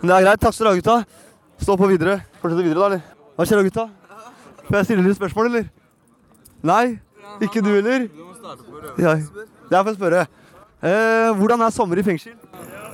Men 0.00 0.10
det 0.10 0.16
er 0.16 0.26
greit. 0.26 0.42
Takk 0.42 0.56
skal 0.56 0.66
du 0.66 0.70
ha, 0.72 0.78
gutta. 0.80 0.96
Stå 1.62 1.76
på 1.80 1.88
videre. 1.88 2.18
Fortsett 2.42 2.60
videre, 2.60 2.80
da, 2.80 2.88
eller? 2.90 3.04
Hva 3.38 3.46
skjer 3.48 3.60
da, 3.60 3.68
gutta? 3.68 3.86
Får 4.66 4.78
jeg 4.80 4.88
stille 4.90 5.04
litt 5.06 5.20
spørsmål, 5.20 5.52
eller? 5.52 5.68
Nei? 6.64 6.84
Ikke 7.44 7.62
du 7.64 7.70
heller? 7.72 8.08
Ja. 9.00 9.14
Det 9.16 9.78
er 9.78 9.84
for 9.86 9.92
å 9.94 9.96
spørre. 9.96 10.26
Uh, 10.84 11.30
hvordan 11.38 11.64
er 11.64 11.72
sommer 11.72 12.00
i 12.00 12.04
fengsel? 12.04 12.34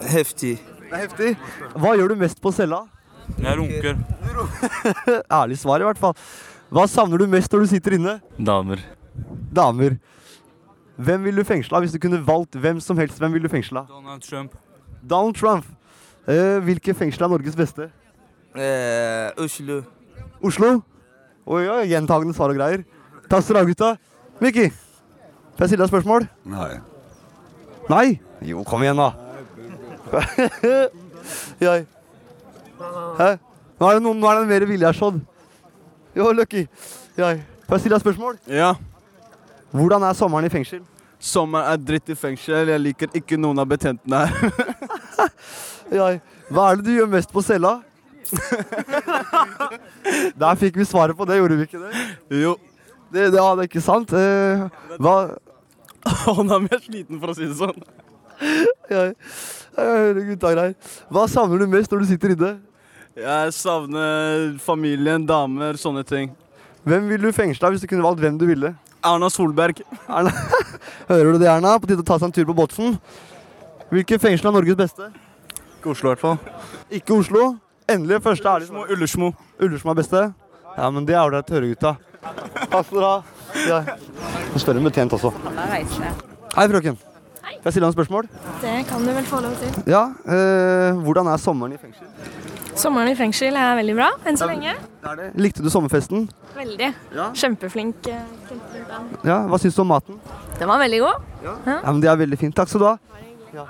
Heftig. 0.08 0.56
Det 0.80 0.92
er 0.96 1.02
heftig. 1.04 1.34
Hva 1.78 1.94
gjør 1.98 2.14
du 2.14 2.20
mest 2.20 2.40
på 2.42 2.52
cella? 2.54 2.84
Jeg 3.38 3.58
runker. 3.60 3.98
Ærlig 5.40 5.58
svar, 5.60 5.82
i 5.82 5.86
hvert 5.86 6.00
fall. 6.00 6.16
Hva 6.70 6.86
savner 6.90 7.20
du 7.20 7.26
mest 7.30 7.52
når 7.52 7.64
du 7.64 7.70
sitter 7.70 7.96
inne? 7.98 8.16
Damer. 8.38 8.82
Damer. 9.54 9.98
Hvem 11.00 11.24
vil 11.24 11.40
du 11.40 11.44
fengsle 11.46 11.80
hvis 11.84 11.94
du 11.94 12.00
kunne 12.02 12.20
valgt 12.26 12.58
hvem 12.60 12.80
som 12.82 12.98
helst? 13.00 13.18
Hvem 13.20 13.32
vil 13.36 13.46
du 13.46 13.48
fengsle? 13.52 13.84
Donald 13.88 14.22
Trump. 14.26 14.56
Donald 15.00 15.38
Trump. 15.38 15.66
Eh, 16.28 16.58
hvilke 16.66 16.94
fengsel 16.94 17.24
er 17.24 17.32
Norges 17.32 17.56
beste? 17.56 17.88
Eh, 18.54 19.30
Oslo. 19.40 19.80
Oslo? 20.44 20.74
Oi, 21.50 21.64
oi, 21.66 21.86
gjentagende 21.90 22.34
svar 22.36 22.52
og 22.52 22.58
greier. 22.60 22.84
Takk 23.30 23.46
skal 23.46 23.56
du 23.56 23.60
ha, 23.60 23.66
gutta. 23.70 23.90
Mikki, 24.42 24.68
får 25.56 25.64
jeg 25.64 25.72
stille 25.72 25.86
deg 25.86 25.92
spørsmål? 25.94 26.28
Nei. 26.50 26.70
Nei? 27.90 28.06
Jo, 28.46 28.62
kom 28.68 28.84
igjen, 28.84 29.00
da. 29.00 29.29
jeg. 31.66 31.86
Hæ? 33.18 33.30
Nå 33.80 33.88
er 33.88 33.96
det, 33.96 34.02
noen, 34.04 34.20
nå 34.20 34.28
er 34.28 34.40
det 34.40 34.48
mer 34.50 34.64
vilje 34.68 34.92
sånn. 34.98 35.20
Jo, 36.16 36.30
Lucky. 36.36 36.66
Jeg. 37.16 37.42
Får 37.66 37.76
jeg 37.76 37.80
stille 37.84 37.96
deg 37.96 38.04
spørsmål? 38.04 38.34
Ja. 38.50 38.72
Hvordan 39.70 40.02
er 40.04 40.16
sommeren 40.18 40.48
i 40.48 40.52
fengsel? 40.52 40.82
Sommer 41.20 41.68
er 41.70 41.76
dritt 41.80 42.08
i 42.10 42.16
fengsel. 42.18 42.68
Jeg 42.72 42.82
liker 42.82 43.08
ikke 43.16 43.38
noen 43.38 43.58
av 43.62 43.68
betjentene 43.70 44.24
her. 44.24 44.32
Jeg. 46.00 46.20
Hva 46.50 46.62
er 46.70 46.74
det 46.78 46.86
du 46.86 46.92
gjør 46.94 47.08
mest 47.12 47.32
på 47.34 47.42
cella? 47.44 47.72
Der 50.40 50.58
fikk 50.58 50.76
vi 50.78 50.84
svaret 50.86 51.16
på 51.18 51.26
det, 51.26 51.38
gjorde 51.40 51.56
vi 51.58 51.64
ikke 51.66 51.80
det? 51.82 51.90
Jo. 52.42 52.52
Det, 53.10 53.22
det, 53.32 53.38
ja, 53.38 53.54
det 53.58 53.64
er 53.64 53.68
ikke 53.68 53.82
sant. 53.82 54.12
Eh, 54.14 54.68
hva 55.02 55.14
Han 56.26 56.52
er 56.54 56.60
mer 56.64 56.80
sliten, 56.82 57.18
for 57.20 57.32
å 57.32 57.36
si 57.36 57.48
det 57.48 57.56
sånn. 57.58 57.80
Jeg, 58.40 59.14
jeg 59.76 59.87
hører 59.87 60.26
gutta. 60.33 60.66
Hva 61.12 61.24
savner 61.31 61.61
du 61.62 61.66
mest 61.70 61.92
når 61.92 62.05
du 62.05 62.11
sitter 62.11 62.35
inne? 62.37 62.53
Jeg 63.20 63.53
savner 63.53 64.55
familien, 64.62 65.26
damer, 65.29 65.76
sånne 65.81 66.05
ting. 66.07 66.31
Hvem 66.87 67.11
ville 67.11 67.29
du 67.29 67.37
fengsla 67.37 67.72
hvis 67.72 67.83
du 67.83 67.88
kunne 67.90 68.05
valgt 68.07 68.22
hvem 68.22 68.38
du 68.40 68.46
ville? 68.48 68.72
Erna 69.05 69.29
Solberg. 69.33 69.83
Erna, 70.09 70.33
Hører 71.11 71.33
du 71.35 71.40
det, 71.42 71.48
Erna? 71.50 71.74
På 71.81 71.88
tide 71.90 72.05
å 72.05 72.07
ta 72.07 72.18
seg 72.20 72.31
en 72.31 72.37
tur 72.37 72.48
på 72.48 72.57
Båtsen. 72.57 72.96
Hvilket 73.90 74.22
fengsel 74.22 74.50
er 74.50 74.57
Norges 74.57 74.79
beste? 74.79 75.11
Ikke 75.81 75.92
Oslo, 75.94 76.11
i 76.11 76.14
hvert 76.14 76.22
fall. 76.22 76.38
Ikke 77.00 77.16
Oslo. 77.16 77.50
Endelig 77.90 78.20
første 78.22 78.48
ærlige 78.48 78.70
svar. 78.70 78.92
Ullersmo. 78.94 79.33
Ullersmo 79.61 79.92
er 79.92 80.00
beste? 80.00 80.24
Ja, 80.76 80.90
men 80.94 81.09
det 81.09 81.16
er 81.16 81.24
ålreit 81.24 81.50
å 81.50 81.59
høre, 81.59 81.72
gutta. 81.74 81.96
Takk 82.20 82.87
skal 82.87 82.96
dere 83.00 83.11
ha. 83.11 83.20
Ja. 83.66 83.81
Spør 84.61 84.79
en 84.79 84.87
betjent 84.87 85.16
også. 85.16 85.33
Hei, 85.59 86.68
frøken. 86.70 87.00
Kan 87.50 87.66
jeg 87.68 87.72
stille 87.74 87.86
noen 87.88 87.96
spørsmål? 87.96 88.28
Det 88.62 88.74
kan 88.88 89.02
du 89.04 89.10
vel 89.16 89.26
få 89.28 89.40
lov 89.44 89.56
til. 89.60 89.82
Ja, 89.90 90.04
øh, 90.24 91.00
Hvordan 91.04 91.26
er 91.32 91.36
sommeren 91.42 91.74
i 91.74 91.80
fengsel? 91.80 92.06
Sommeren 92.80 93.10
i 93.10 93.16
fengsel 93.18 93.56
er 93.58 93.74
veldig 93.76 93.94
bra, 93.98 94.08
enn 94.30 94.38
så 94.38 94.46
lenge. 94.48 94.72
Likte 95.36 95.62
du 95.64 95.68
sommerfesten? 95.72 96.28
Veldig. 96.56 96.92
Kjempeflink. 97.36 98.06
eh, 98.08 98.22
kjempeflink. 98.48 99.24
Ja, 99.26 99.40
Hva 99.50 99.58
syns 99.60 99.74
du 99.76 99.82
om 99.82 99.90
maten? 99.92 100.20
Den 100.58 100.68
var 100.68 100.78
veldig 100.80 101.00
god. 101.00 101.26
Ja. 101.44 101.54
Ja, 101.66 101.80
men 101.92 102.00
Det 102.00 102.10
er 102.10 102.16
veldig 102.16 102.38
fint. 102.38 102.54
Takk 102.56 102.68
skal 102.68 102.80
du 102.80 102.86
ha. 102.86 102.96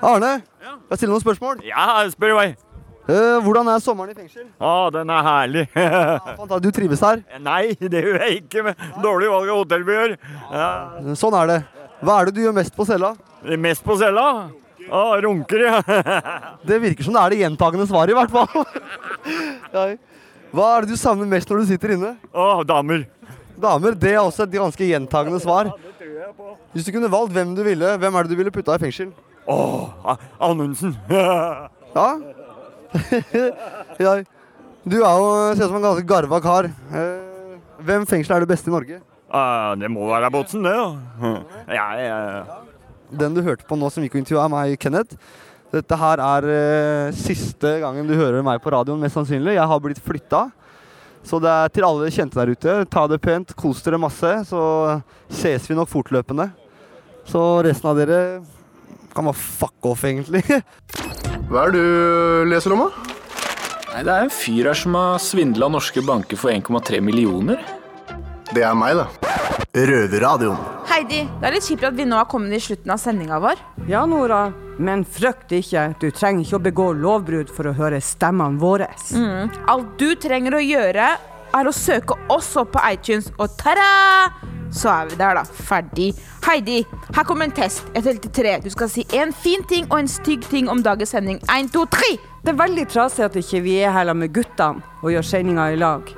Arne, 0.02 0.42
kan 0.60 0.78
jeg 0.90 0.98
stille 1.00 1.10
noen 1.14 1.22
spørsmål? 1.24 1.62
Ja, 1.64 2.04
spør 2.12 2.34
i 2.34 2.36
vei. 2.36 2.48
Eh, 3.10 3.40
hvordan 3.42 3.66
er 3.72 3.80
sommeren 3.82 4.10
i 4.12 4.14
fengsel? 4.14 4.44
Å, 4.60 4.90
den 4.92 5.08
er 5.10 5.22
herlig. 5.24 5.64
ja, 5.74 6.58
Du 6.60 6.70
trives 6.70 7.00
her? 7.00 7.22
Nei, 7.48 7.72
det 7.80 8.04
gjør 8.04 8.20
jeg 8.26 8.42
ikke 8.44 8.62
med 8.68 8.76
dårlig 9.02 9.30
valg 9.32 9.48
av 9.48 9.62
hotell 9.64 9.82
vi 9.88 9.96
gjør. 9.96 10.16
Ja. 10.52 10.68
Sånn 11.18 11.34
er 11.40 11.46
det. 11.50 11.58
Hva 12.04 12.20
er 12.20 12.28
det 12.30 12.34
du 12.36 12.42
gjør 12.44 12.54
mest 12.60 12.76
på 12.76 12.86
cella? 12.86 13.14
Mest 13.60 13.84
på 13.84 13.96
cella? 14.00 14.50
Å, 14.90 15.02
runker, 15.22 15.62
ja. 15.66 15.80
Det 16.66 16.80
virker 16.82 17.06
som 17.06 17.14
det 17.14 17.22
er 17.22 17.34
det 17.34 17.40
gjentagende 17.44 17.86
svaret, 17.88 18.12
i 18.14 18.18
hvert 18.18 18.32
fall. 18.34 18.48
Ja. 19.70 19.84
Hva 20.50 20.66
er 20.74 20.82
det 20.82 20.96
du 20.96 20.98
savner 20.98 21.28
mest 21.30 21.50
når 21.50 21.60
du 21.62 21.68
sitter 21.68 21.92
inne? 21.94 22.08
Å, 22.34 22.64
damer. 22.66 23.04
Damer, 23.60 23.94
Det 23.94 24.14
er 24.16 24.22
også 24.22 24.48
et 24.48 24.56
ganske 24.56 24.88
gjentagende 24.88 25.38
svar. 25.42 25.70
Hvis 26.74 26.88
du 26.88 26.90
kunne 26.94 27.10
valgt 27.12 27.36
hvem 27.36 27.52
du 27.54 27.62
ville, 27.62 27.92
hvem 28.02 28.16
er 28.16 28.26
det 28.26 28.32
du 28.32 28.40
ville 28.40 28.54
putta 28.54 28.74
i 28.74 28.82
fengsel? 28.82 29.12
Å, 29.46 30.16
Anundsen. 30.48 30.96
Ja? 31.90 32.10
ja. 33.98 34.12
Du 34.86 34.94
er 35.02 35.14
jo, 35.18 35.30
ser 35.58 35.64
ut 35.64 35.72
som 35.72 35.78
en 35.80 35.86
ganske 35.88 36.06
garva 36.06 36.38
kar. 36.42 36.68
Eh, 36.94 37.56
hvem 37.82 38.06
fengsel 38.06 38.36
er 38.36 38.44
det 38.44 38.50
beste 38.52 38.70
i 38.70 38.74
Norge? 38.74 39.00
Uh, 39.30 39.74
det 39.78 39.90
må 39.90 40.06
være 40.06 40.30
Båtsen, 40.30 40.62
det, 40.66 40.70
da. 40.70 41.32
Ja, 41.70 41.88
ja. 41.98 42.60
Den 43.10 43.34
du 43.34 43.42
hørte 43.42 43.66
på 43.66 43.78
nå 43.78 43.90
som 43.90 44.04
gikk 44.04 44.16
og 44.16 44.22
intervjua 44.22 44.46
meg, 44.52 44.76
Kenneth. 44.80 45.18
Dette 45.70 45.98
her 45.98 46.22
er 46.22 46.46
eh, 46.50 47.12
siste 47.14 47.76
gangen 47.82 48.08
du 48.08 48.16
hører 48.18 48.42
meg 48.46 48.62
på 48.62 48.72
radioen, 48.74 48.98
mest 49.02 49.18
sannsynlig. 49.18 49.54
Jeg 49.54 49.70
har 49.70 49.82
blitt 49.82 50.02
flytta. 50.02 50.48
Så 51.26 51.38
det 51.42 51.50
er 51.52 51.72
til 51.74 51.84
alle 51.84 52.08
kjente 52.10 52.38
der 52.40 52.54
ute, 52.54 52.74
ta 52.90 53.04
det 53.10 53.20
pent, 53.22 53.52
kos 53.58 53.82
dere 53.84 54.00
masse. 54.00 54.32
Så 54.48 54.62
ses 55.28 55.68
vi 55.70 55.76
nok 55.78 55.90
fortløpende. 55.92 56.48
Så 57.28 57.42
resten 57.66 57.90
av 57.90 58.00
dere 58.00 58.20
kan 59.14 59.26
bare 59.26 59.38
fuck 59.38 59.90
off, 59.90 60.04
egentlig. 60.08 60.42
Hva 61.50 61.66
er 61.66 61.74
det 61.74 61.82
du 61.82 62.50
leser 62.50 62.74
om, 62.74 62.86
da? 62.86 63.16
Nei, 63.90 64.02
Det 64.06 64.14
er 64.14 64.26
en 64.26 64.34
fyr 64.34 64.70
her 64.70 64.78
som 64.78 64.94
har 64.98 65.22
svindla 65.22 65.70
norske 65.70 66.02
banker 66.06 66.38
for 66.38 66.54
1,3 66.54 67.02
millioner. 67.02 67.62
Det 68.50 68.62
er 68.66 68.74
meg, 68.78 68.98
da. 68.98 69.08
Røverradioen. 69.74 70.79
Heidi, 71.00 71.22
det 71.40 71.46
er 71.48 71.54
litt 71.54 71.64
kjipt 71.64 71.84
at 71.88 71.94
vi 71.96 72.04
nå 72.04 72.16
har 72.18 72.26
kommet 72.28 72.52
i 72.52 72.58
slutten 72.60 72.90
av 72.92 72.98
sendinga 73.00 73.38
vår. 73.40 73.60
Ja, 73.88 74.02
Nora, 74.04 74.50
men 74.76 75.06
frykt 75.08 75.54
ikke. 75.56 75.86
Du 75.96 76.10
trenger 76.12 76.44
ikke 76.44 76.58
å 76.58 76.64
begå 76.66 76.88
lovbrudd 76.92 77.48
for 77.56 77.70
å 77.70 77.72
høre 77.78 78.02
stemmene 78.04 78.60
våre. 78.60 78.90
Mm. 79.16 79.48
Alt 79.72 79.94
du 79.96 80.10
trenger 80.20 80.58
å 80.58 80.60
gjøre, 80.60 81.08
er 81.56 81.70
å 81.70 81.72
søke 81.72 82.20
oss 82.28 82.52
opp 82.60 82.74
på 82.76 82.84
iTunes, 82.90 83.32
og 83.40 83.56
ta-da! 83.56 83.88
Så 84.76 84.92
er 84.92 85.08
vi 85.08 85.16
der, 85.22 85.40
da. 85.40 85.64
Ferdig. 85.72 86.12
Heidi, 86.44 86.82
her 87.16 87.24
kommer 87.24 87.48
en 87.48 87.56
test. 87.56 87.88
Jeg 87.96 88.04
teller 88.04 88.22
til 88.28 88.36
tre. 88.42 88.56
Du 88.60 88.68
skal 88.76 88.92
si 88.92 89.08
en 89.16 89.32
fin 89.32 89.64
ting 89.72 89.88
og 89.88 90.02
en 90.02 90.14
stygg 90.20 90.44
ting 90.52 90.68
om 90.68 90.84
dagens 90.84 91.16
sending. 91.16 91.40
En, 91.48 91.72
to, 91.72 91.88
tre! 91.88 92.18
Det 92.44 92.52
er 92.52 92.60
veldig 92.60 92.90
trasig 92.92 93.24
at 93.24 93.40
ikke 93.40 93.64
vi 93.64 93.80
er 93.80 93.96
her 93.96 94.12
med 94.12 94.36
guttene 94.36 94.84
og 95.00 95.14
gjør 95.16 95.32
sendinga 95.32 95.72
i 95.72 95.80
lag. 95.80 96.12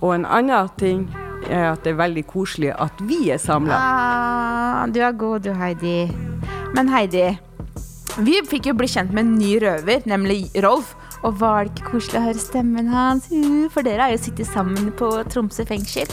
Og 0.00 0.14
en 0.16 0.24
annen 0.24 0.78
ting 0.80 1.10
er 1.48 1.70
at 1.72 1.84
det 1.84 1.94
er 1.94 2.00
veldig 2.00 2.24
koselig 2.28 2.72
at 2.74 3.00
vi 3.06 3.30
er 3.32 3.40
samla. 3.40 3.76
Ah, 3.76 4.82
du 4.90 5.00
er 5.00 5.14
god, 5.16 5.46
du, 5.46 5.52
Heidi. 5.56 6.10
Men 6.74 6.90
Heidi, 6.92 7.32
vi 8.20 8.40
fikk 8.46 8.70
jo 8.70 8.76
bli 8.78 8.88
kjent 8.90 9.14
med 9.14 9.24
en 9.24 9.38
ny 9.38 9.54
røver, 9.62 10.02
nemlig 10.10 10.42
Rolf. 10.64 10.94
Og 11.22 11.36
var 11.40 11.66
det 11.66 11.74
ikke 11.74 11.90
koselig 11.94 12.20
å 12.20 12.26
høre 12.28 12.40
stemmen 12.40 12.88
hans? 12.92 13.28
Uh, 13.32 13.66
for 13.72 13.84
dere 13.86 14.06
har 14.06 14.14
jo 14.14 14.22
sittet 14.22 14.48
sammen 14.48 14.88
på 14.96 15.10
Tromsø 15.28 15.66
fengsel. 15.68 16.08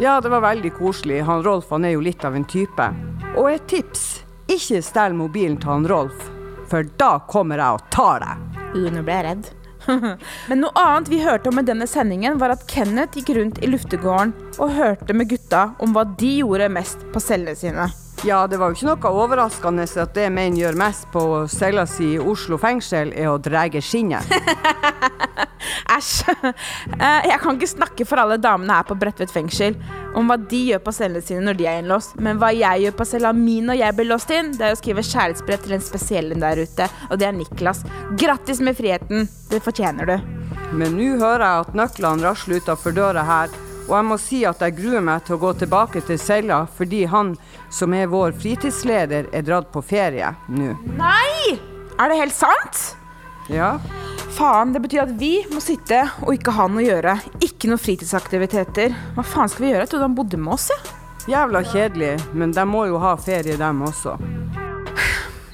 Ja, 0.00 0.20
det 0.22 0.30
var 0.32 0.44
veldig 0.44 0.70
koselig. 0.78 1.22
Han 1.26 1.42
Rolf 1.44 1.72
han 1.74 1.84
er 1.84 1.96
jo 1.96 2.04
litt 2.04 2.24
av 2.24 2.38
en 2.38 2.46
type. 2.48 2.86
Og 3.34 3.50
et 3.50 3.66
tips 3.70 4.22
ikke 4.52 4.82
stell 4.84 5.16
mobilen 5.18 5.58
til 5.60 5.72
han 5.72 5.88
Rolf, 5.90 6.28
for 6.70 6.86
da 7.00 7.16
kommer 7.30 7.60
jeg 7.60 7.80
og 7.80 7.90
tar 7.94 8.22
deg. 8.22 8.62
Uh, 8.76 8.88
nå 8.94 9.02
ble 9.02 9.18
jeg 9.18 9.28
redd. 9.28 9.52
Men 10.48 10.62
noe 10.62 10.72
annet 10.78 11.10
vi 11.12 11.22
hørte 11.24 11.50
om 11.52 11.60
i 11.60 11.66
denne 11.66 11.88
sendingen, 11.90 12.38
var 12.42 12.54
at 12.54 12.66
Kenneth 12.70 13.18
gikk 13.18 13.34
rundt 13.38 13.62
i 13.62 13.70
luftegården 13.70 14.34
og 14.58 14.76
hørte 14.78 15.16
med 15.16 15.30
gutta 15.32 15.70
om 15.82 15.96
hva 15.96 16.06
de 16.18 16.38
gjorde 16.40 16.70
mest 16.72 17.04
på 17.12 17.22
cellene 17.22 17.58
sine. 17.58 17.90
Ja, 18.24 18.46
det 18.46 18.56
var 18.60 18.70
jo 18.70 18.76
ikke 18.76 18.86
noe 18.86 19.10
overraskende 19.24 19.82
at 19.98 20.12
det 20.14 20.28
menn 20.30 20.54
gjør 20.54 20.76
mest 20.78 21.08
på 21.10 21.22
cella 21.50 21.82
si 21.90 22.12
i 22.14 22.20
Oslo 22.22 22.54
fengsel, 22.60 23.10
er 23.18 23.26
å 23.32 23.38
drege 23.42 23.80
skinnet. 23.82 24.30
Æsj. 25.92 26.30
Eh, 26.46 27.26
Jeg 27.28 27.38
kan 27.42 27.58
ikke 27.58 27.68
snakke 27.70 28.06
for 28.06 28.22
alle 28.22 28.38
damene 28.40 28.76
her 28.78 28.86
på 28.86 28.94
Bredtvet 28.98 29.32
fengsel 29.34 29.74
om 30.18 30.30
hva 30.30 30.36
de 30.38 30.60
gjør 30.70 30.82
på 30.86 30.94
cellene 30.94 31.24
sine 31.24 31.42
når 31.48 31.58
de 31.58 31.66
er 31.66 31.80
innlåst, 31.82 32.14
men 32.22 32.38
hva 32.40 32.52
jeg 32.54 32.84
gjør 32.84 32.94
på 33.00 33.08
cella 33.10 33.32
mi 33.36 33.58
når 33.64 33.80
jeg 33.80 33.98
blir 33.98 34.08
låst 34.12 34.30
inn, 34.34 34.52
det 34.54 34.68
er 34.68 34.76
å 34.76 34.78
skrive 34.78 35.04
kjærlighetsbrev 35.08 35.66
til 35.66 35.76
en 35.76 35.84
spesiell 35.88 36.32
en 36.36 36.44
der 36.46 36.62
ute, 36.62 36.88
og 37.10 37.18
det 37.18 37.28
er 37.28 37.36
Niklas. 37.36 37.82
Grattis 38.22 38.62
med 38.62 38.78
friheten. 38.78 39.26
Det 39.50 39.62
fortjener 39.66 40.08
du. 40.12 40.16
Men 40.78 40.94
nå 40.96 41.10
hører 41.20 41.42
jeg 41.48 41.66
at 41.66 41.76
nøklene 41.82 42.28
rasler 42.30 42.62
utafor 42.62 42.94
døra 42.96 43.26
her, 43.28 43.52
og 43.92 43.98
jeg 43.98 44.08
må 44.08 44.16
si 44.16 44.38
at 44.48 44.62
jeg 44.64 44.72
gruer 44.78 45.02
meg 45.04 45.26
til 45.26 45.36
å 45.36 45.42
gå 45.42 45.50
tilbake 45.60 46.00
til 46.08 46.16
cella 46.16 46.62
fordi 46.78 47.02
han 47.12 47.34
som 47.68 47.92
er 47.92 48.08
vår 48.08 48.32
fritidsleder, 48.40 49.28
er 49.36 49.44
dratt 49.44 49.68
på 49.74 49.82
ferie 49.84 50.30
nå. 50.48 50.72
Nei! 50.96 51.58
Er 52.00 52.08
det 52.08 52.16
helt 52.16 52.32
sant? 52.32 52.80
Ja. 53.52 53.74
Faen, 54.32 54.72
det 54.72 54.80
betyr 54.80 55.02
at 55.04 55.12
vi 55.20 55.42
må 55.52 55.60
sitte 55.60 56.06
og 56.22 56.32
ikke 56.32 56.54
ha 56.56 56.64
noe 56.72 56.80
å 56.80 56.86
gjøre. 56.86 57.18
Ikke 57.44 57.68
noen 57.68 57.82
fritidsaktiviteter. 57.82 58.96
Hva 59.12 59.24
faen 59.28 59.52
skal 59.52 59.66
vi 59.66 59.72
gjøre? 59.74 59.84
Jeg 59.84 59.92
trodde 59.92 60.08
han 60.08 60.16
bodde 60.16 60.40
med 60.40 60.54
oss, 60.56 60.70
jeg. 60.72 60.96
Jævla 61.34 61.60
kjedelig, 61.68 62.14
men 62.32 62.56
de 62.56 62.64
må 62.66 62.86
jo 62.88 62.96
ha 63.02 63.12
ferie, 63.20 63.58
dem 63.60 63.84
også. 63.84 64.16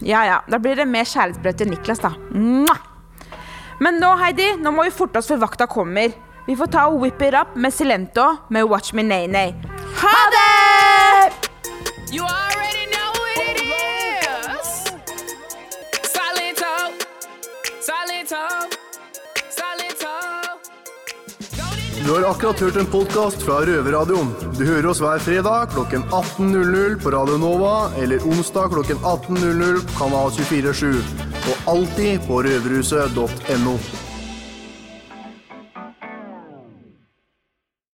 Ja 0.06 0.22
ja, 0.28 0.38
da 0.46 0.62
blir 0.62 0.78
det 0.78 0.86
mer 0.86 1.10
kjærlighetsbrev 1.10 1.58
til 1.58 1.72
Niklas, 1.74 2.06
da. 2.06 2.14
Men 3.82 3.98
nå, 3.98 4.14
Heidi, 4.22 4.52
nå 4.62 4.70
må 4.74 4.86
vi 4.86 4.94
forte 4.94 5.18
oss 5.18 5.28
før 5.30 5.42
vakta 5.42 5.66
kommer. 5.70 6.14
Vi 6.48 6.54
får 6.56 6.70
ta 6.72 6.86
og 6.88 7.02
whip 7.02 7.20
it 7.20 7.34
up 7.36 7.56
med 7.60 7.74
Silento 7.76 8.24
med 8.48 8.64
Watch 8.64 8.94
Me 8.96 9.02
Nay 9.04 9.26
Nay. 9.28 9.50
Ha 10.00 10.20
det! 10.32 11.50
You 12.08 12.24
already 12.24 12.86
know 12.88 13.10
what 13.20 13.36
it 13.52 13.60
is. 13.68 14.70
Silento, 16.14 16.72
Silento, 17.84 18.40
Silento. 19.58 20.08
Du 22.06 22.14
har 22.14 22.30
akkurat 22.30 22.60
hørt 22.60 22.80
en 22.80 22.90
podkast 22.96 23.44
fra 23.44 23.60
Røverradioen. 23.68 24.32
Du 24.56 24.64
hører 24.64 24.88
oss 24.88 25.04
hver 25.04 25.20
fredag 25.20 25.68
klokken 25.76 26.08
18.00 26.08 26.96
på 27.04 27.12
Radio 27.12 27.36
Nova 27.44 27.76
eller 28.00 28.24
onsdag 28.24 28.72
klokken 28.72 28.96
18.00 29.04 29.84
på 29.84 30.00
Kanal 30.00 30.32
247. 30.40 30.96
Og 31.44 31.72
alltid 31.76 32.24
på 32.24 32.42
røverhuset.no. 32.48 34.07